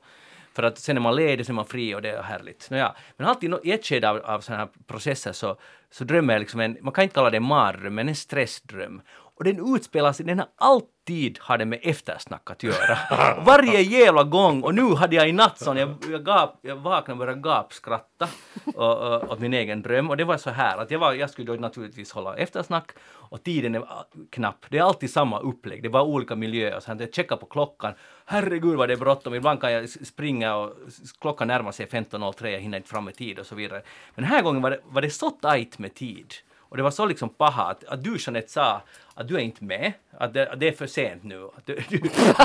[0.56, 2.70] För att sen är man ledig, sen är man fri och det är härligt.
[2.70, 5.58] Nåja, men alltid i ett skede av, av sådana här processer så,
[5.91, 9.01] så drömmer jag liksom en, man kan inte kalla det en mardröm, men en stressdröm.
[9.36, 12.97] Och den utspelar sig, den har alltid har det med eftersnack att göra.
[13.45, 14.63] Varje jävla gång.
[14.63, 18.27] Och nu hade jag i natt sån, jag, jag, gap, jag vaknade och började gapskratta
[18.75, 20.09] och, och, åt min egen dröm.
[20.09, 22.91] Och det var så här att jag, var, jag skulle då naturligtvis hålla eftersnack
[23.34, 24.65] och tiden är ah, knapp.
[24.69, 26.79] Det är alltid samma upplägg, det är bara olika miljöer.
[26.79, 27.93] Så jag checkar på klockan.
[28.25, 29.36] Herregud vad det är bråttom.
[29.36, 30.73] Ibland kan jag springa och
[31.21, 33.81] klockan närmar sig 15.03, jag hinner inte fram med tid och så vidare.
[34.15, 36.34] Men den här gången var det, var det så tajt med tid.
[36.74, 38.82] Och det var så liksom paha att, att du Jeanette sa
[39.13, 41.76] att du är inte med, att det, att det är för sent nu, att du,
[41.89, 41.97] du,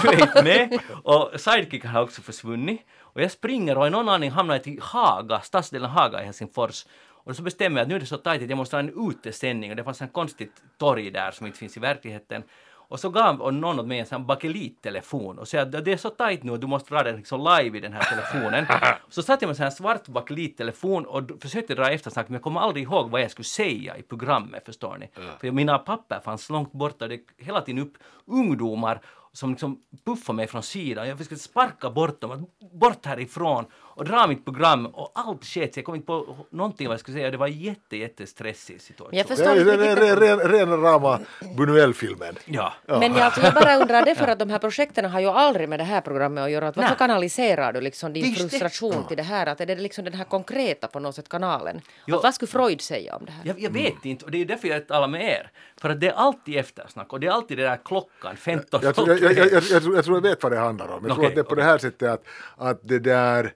[0.03, 0.81] du är inte med.
[1.05, 2.81] Och sidekicken har också försvunnit.
[2.99, 6.87] Och jag springer och i någon aning hamnar jag till Haga, stadsdelen Haga i Helsingfors.
[7.25, 9.11] Och så bestämmer jag att nu är det så tajt att jag måste ha en
[9.11, 12.43] utesändning och det fanns en konstigt torg där som inte finns i verkligheten.
[12.89, 16.11] Och så gav någon åt mig en sån bakelittelefon och sa att det är så
[16.11, 18.67] tajt nu och du måste dra den liksom live i den här telefonen.
[19.09, 22.43] så satt jag med en sån här svart bakelittelefon och försökte dra eftersnack men jag
[22.43, 25.09] kommer aldrig ihåg vad jag skulle säga i programmet förstår ni.
[25.41, 27.93] För mina papper fanns långt borta, det hela tiden upp
[28.27, 29.01] ungdomar
[29.33, 31.09] som liksom puffade mig från sidan.
[31.09, 33.65] Jag försökte sparka bort dem, bort härifrån
[33.99, 37.17] och dra mitt program och allt sket jag kom inte på någonting vad jag skulle
[37.17, 37.31] säga.
[37.31, 39.17] Det var jätte, jätte stressig situation.
[39.19, 40.19] Jag Det förstår inte ren, riktigt.
[40.23, 41.21] ren, ren, rama
[41.57, 42.39] Buñuel-filmen.
[42.45, 42.73] Ja.
[42.87, 45.69] Men jag, alltså, jag bara undrar det för att de här projekten har ju aldrig
[45.69, 46.69] med det här programmet att göra.
[46.69, 48.49] Att varför kanaliserar du liksom din Visst det.
[48.49, 49.47] frustration till det här?
[49.47, 51.81] Att är det liksom den här konkreta på något sätt kanalen?
[52.07, 52.17] Jo.
[52.17, 53.43] Att vad skulle Freud säga om det här?
[53.47, 55.51] Jag, jag vet inte och det är därför jag talar med er.
[55.81, 58.95] För att det är alltid eftersnack och det är alltid det där klockan 15 Jag,
[58.95, 61.05] tror- jag, jag, jag, jag, tror, jag tror jag vet vad det handlar om.
[61.07, 61.65] Jag tror att det är på okej.
[61.65, 62.25] det här sättet att,
[62.57, 63.53] att det där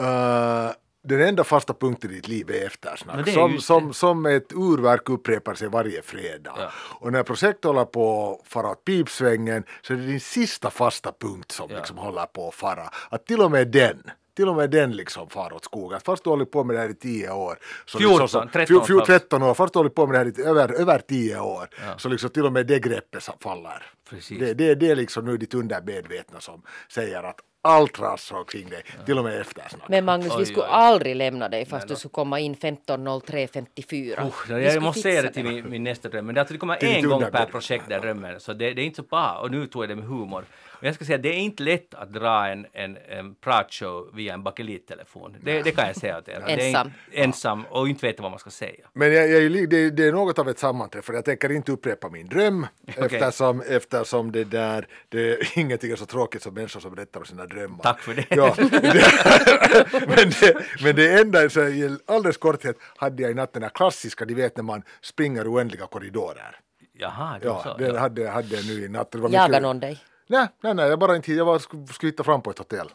[0.00, 0.70] eh,
[1.04, 3.28] den enda fasta punkten i ditt liv är eftersnack.
[3.28, 6.52] Är som, som, som ett urverk upprepar sig varje fredag.
[6.58, 6.70] Ja.
[6.74, 11.12] Och när projektet håller på att fara åt pipsvängen så är det din sista fasta
[11.20, 11.76] punkt som Ja.
[11.76, 12.90] liksom håller på att fara.
[13.10, 14.02] Att till och med den
[14.36, 16.00] till och med den liksom far åt skogen.
[16.00, 17.58] Fast du har hållit på med det här i tio år.
[17.86, 19.06] Så 14, liksom, så, 13 fjol- fjol- fast.
[19.06, 19.54] 13 år.
[19.54, 21.68] Fast du har hållit på med det här i över, över tio år.
[21.96, 23.86] Så liksom till och med det greppet faller.
[24.10, 24.38] Precis.
[24.38, 26.62] Det, det, det är liksom nu ditt undermedvetna som
[26.94, 29.88] säger att allt rasar omkring dig, till och med eftersnack.
[29.88, 30.70] Men Magnus, Oj, vi skulle oj.
[30.70, 34.26] aldrig lämna dig fast du skulle komma in 15.03.54.
[34.28, 36.26] Usch, Vi jag skulle måste se det till min, min nästa dröm.
[36.26, 38.40] Men det, är alltså, det kommer en gång per projekt där drömmen.
[38.40, 39.38] Så det, det är inte så bra.
[39.42, 40.44] Och nu tog jag det med humor.
[40.68, 44.34] Och jag ska säga, det är inte lätt att dra en, en, en pratshow via
[44.34, 45.36] en bakelittelefon.
[45.40, 46.42] Det, det kan jag säga till er.
[46.46, 46.86] Det är Ensam.
[46.86, 48.86] inte- Ensam och inte veta vad man ska säga.
[48.92, 51.16] Men jag, jag, det, det är något av ett sammanträffande.
[51.18, 56.42] Jag tänker inte upprepa min dröm eftersom, eftersom det där, det, ingenting är så tråkigt
[56.42, 57.82] som människor som berättar om sina drömmar.
[57.82, 58.26] Tack för det.
[58.30, 58.54] Ja,
[60.06, 63.70] men, det, men det enda, så i alldeles korthet, hade jag i natt den här
[63.70, 66.56] klassiska, ni vet när man springer oändliga korridorer.
[66.92, 67.76] Jaha, det Ja, så.
[67.76, 68.00] den ja.
[68.00, 69.14] hade jag hade jag nu i natt.
[69.14, 69.98] Mycket- någon dig?
[70.26, 72.90] Nej, nej, nej, jag bara inte, jag var, skulle, skulle hitta fram på ett hotell.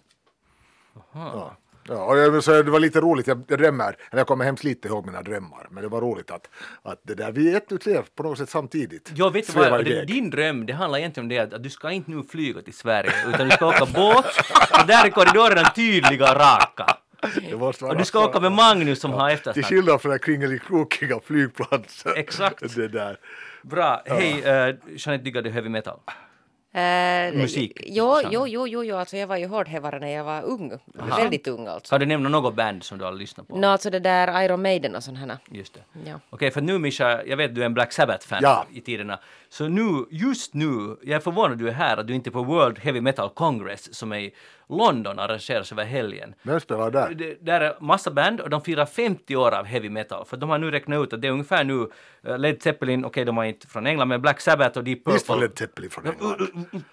[1.14, 1.58] Ja.
[1.88, 5.06] Ja, jag, så det var lite roligt, jag drömmer, eller jag kommer hemskt lite ihåg
[5.06, 6.50] mina drömmar, men det var roligt att,
[6.82, 9.12] att det där, vi är ett utlev på något sätt samtidigt.
[9.16, 11.92] Jag vet vad, det, din dröm, det handlar egentligen om det att, att du ska
[11.92, 14.26] inte nu flyga till Sverige, utan du ska åka båt,
[14.82, 16.98] och där är korridorerna tydliga och raka.
[17.82, 19.66] Och du ska åka med Magnus som har Till eftersnack.
[19.66, 22.12] skillnad från den kringelikrokiga flygplatsen.
[22.16, 22.76] Exakt.
[22.76, 23.18] Det där.
[23.64, 26.00] Bra, hej, uh, Jeanette diggar du heavy metal?
[26.78, 27.82] Eh, Musik.
[27.86, 30.72] Jo, jo, jo, jo, jo, alltså jag var ju hårdhävare när jag var ung.
[31.18, 31.90] Väldigt ung alltså.
[31.90, 33.58] Kan du nämna något band som du har lyssnat på?
[33.58, 35.38] Nå, alltså det där Iron Maiden och sånt här.
[35.52, 35.80] Just det.
[36.10, 36.20] Ja.
[36.30, 38.66] Okej, för nu Mischa, jag vet du är en Black Sabbath-fan Ja.
[38.74, 39.20] i tiderna.
[39.50, 42.32] Så nu, just nu, jag är förvånad att du är här, att du inte är
[42.32, 44.30] på World Heavy Metal Congress som är
[44.70, 46.36] London arrangeras över helgen.
[46.44, 47.10] Vem spelar där?
[47.14, 50.26] Det, där är massa band och de firar 50 år av heavy metal.
[50.26, 51.90] För de har nu räknat ut att det är ungefär nu
[52.24, 55.30] eh, Led Zeppelin, okej de är inte från England, men Black Sabbath och Deep Visst
[55.30, 55.48] var Purple.
[55.48, 56.84] Led Zeppelin från England?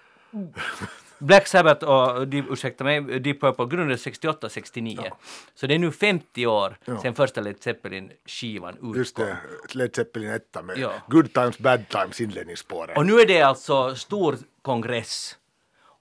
[1.19, 5.09] Black Sabbath och, Deep, ursäkta mig, Deep Purple grundades 68-69.
[5.55, 6.97] Så det är nu 50 år Ja.
[7.01, 8.95] sedan första Led Zeppelin-skivan utkom.
[8.95, 9.37] Just det,
[9.71, 10.91] Led Zeppelin 1 med Ja.
[11.07, 12.97] Good Times Bad Times inledningsspåret.
[12.97, 15.37] Och nu är det alltså stor kongress.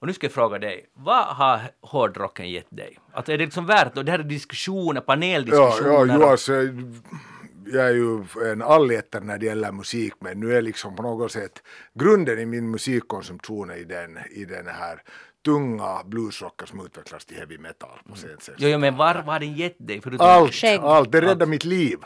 [0.05, 2.99] Och nu ska jag fråga dig, vad har hårdrocken gett dig?
[3.13, 5.91] Alltså är det liksom värt, och det här är diskussioner, Ja, paneldiskussioner.
[5.93, 6.53] ja, och- jo, alltså,
[7.67, 11.33] jag är ju en allätare när det gäller musik men nu är liksom på något
[11.33, 11.63] sätt
[11.95, 15.03] grunden i min musikkonsumtion i den, i den här
[15.45, 18.55] tunga bluesrocken som utvecklas till heavy metal på sen sätt.
[18.59, 20.01] Jo, jo, men var, vad har den gett dig?
[20.01, 20.81] Förutom Allt, Skägg.
[20.81, 21.99] allt, det räddar mitt liv.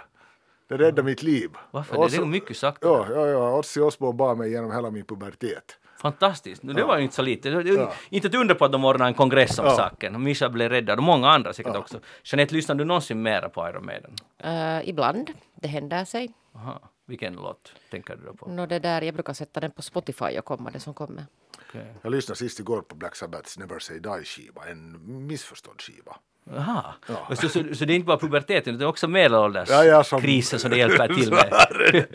[0.68, 1.51] Det räddar mitt liv.
[1.70, 1.96] Varför?
[1.99, 2.78] Och Det är mycket sagt.
[2.80, 5.78] Ja, ja, ja, Ozzy Osbourne bar mig genom hela min pubertet.
[6.03, 6.62] Fantastiskt.
[6.62, 7.49] Nu, det var ju inte så lite.
[7.49, 7.92] Ja.
[8.11, 9.70] Inte ett under på att de ordnade en kongress om Ja.
[9.76, 10.22] saken.
[10.22, 12.01] Mischa blev räddad och många andra säkert också.
[12.24, 14.14] Jeanette, lyssnar du någonsin mera på Iron Maiden?
[14.38, 16.30] Eh, ibland, det händer sig.
[16.55, 16.80] Aha.
[17.07, 18.49] Vilken låt tänker du då på?
[18.49, 21.24] Nå, det där, jag brukar sätta den på Spotify och komma det som kommer.
[21.68, 21.94] Okej.
[22.02, 26.16] Jag lyssnade sist igår på Black Sabbaths Never Say Die-skiva, en missförstådd skiva.
[26.54, 26.84] Jaha.
[27.28, 30.20] Och Så, så, så det är inte bara puberteten utan också medelålders Ja, ja, som-
[30.20, 32.08] krisen som det hjälper till med.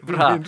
[0.02, 0.38] Bra.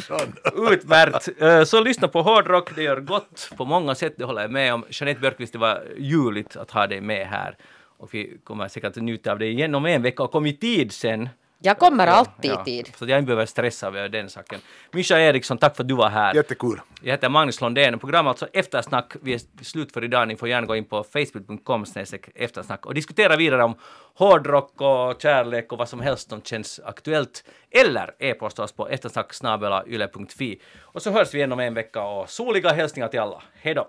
[0.73, 1.29] Utmärkt.
[1.43, 4.75] Eh, Så lyssna på hårdrock, det gör gott på många sätt, det håller jag med
[4.75, 4.85] om.
[4.91, 7.57] Jeanette Björkqvist, det var ljuvligt att ha dig med här.
[7.99, 10.53] Och vi kommer säkert att njuta av dig igen om en vecka och kom i
[10.57, 11.29] tid sen.
[11.61, 12.93] Jag kommer alltid Ja, i tid.
[12.97, 14.61] Så jag inte behöver stressa över den saken.
[14.93, 16.35] Mischa Eriksson, tack för att du var här.
[16.35, 16.81] Jättekul.
[17.03, 17.99] Jag heter Magnus Lundén.
[17.99, 19.13] Programmet alltså Eftersnack.
[19.23, 20.29] Vi är slut för idag.
[20.29, 21.85] Ni får gärna gå in på facebook.com
[22.35, 23.75] eftersnack och diskutera vidare om
[24.15, 27.45] hårdrock och kärlek och vad som helst som känns aktuellt.
[27.71, 30.61] Eller e-posta oss på eftersnacksnabelayle.fi.
[30.81, 33.43] Och så hörs vi igen om en vecka och soliga hälsningar till alla.
[33.61, 33.89] Hej då!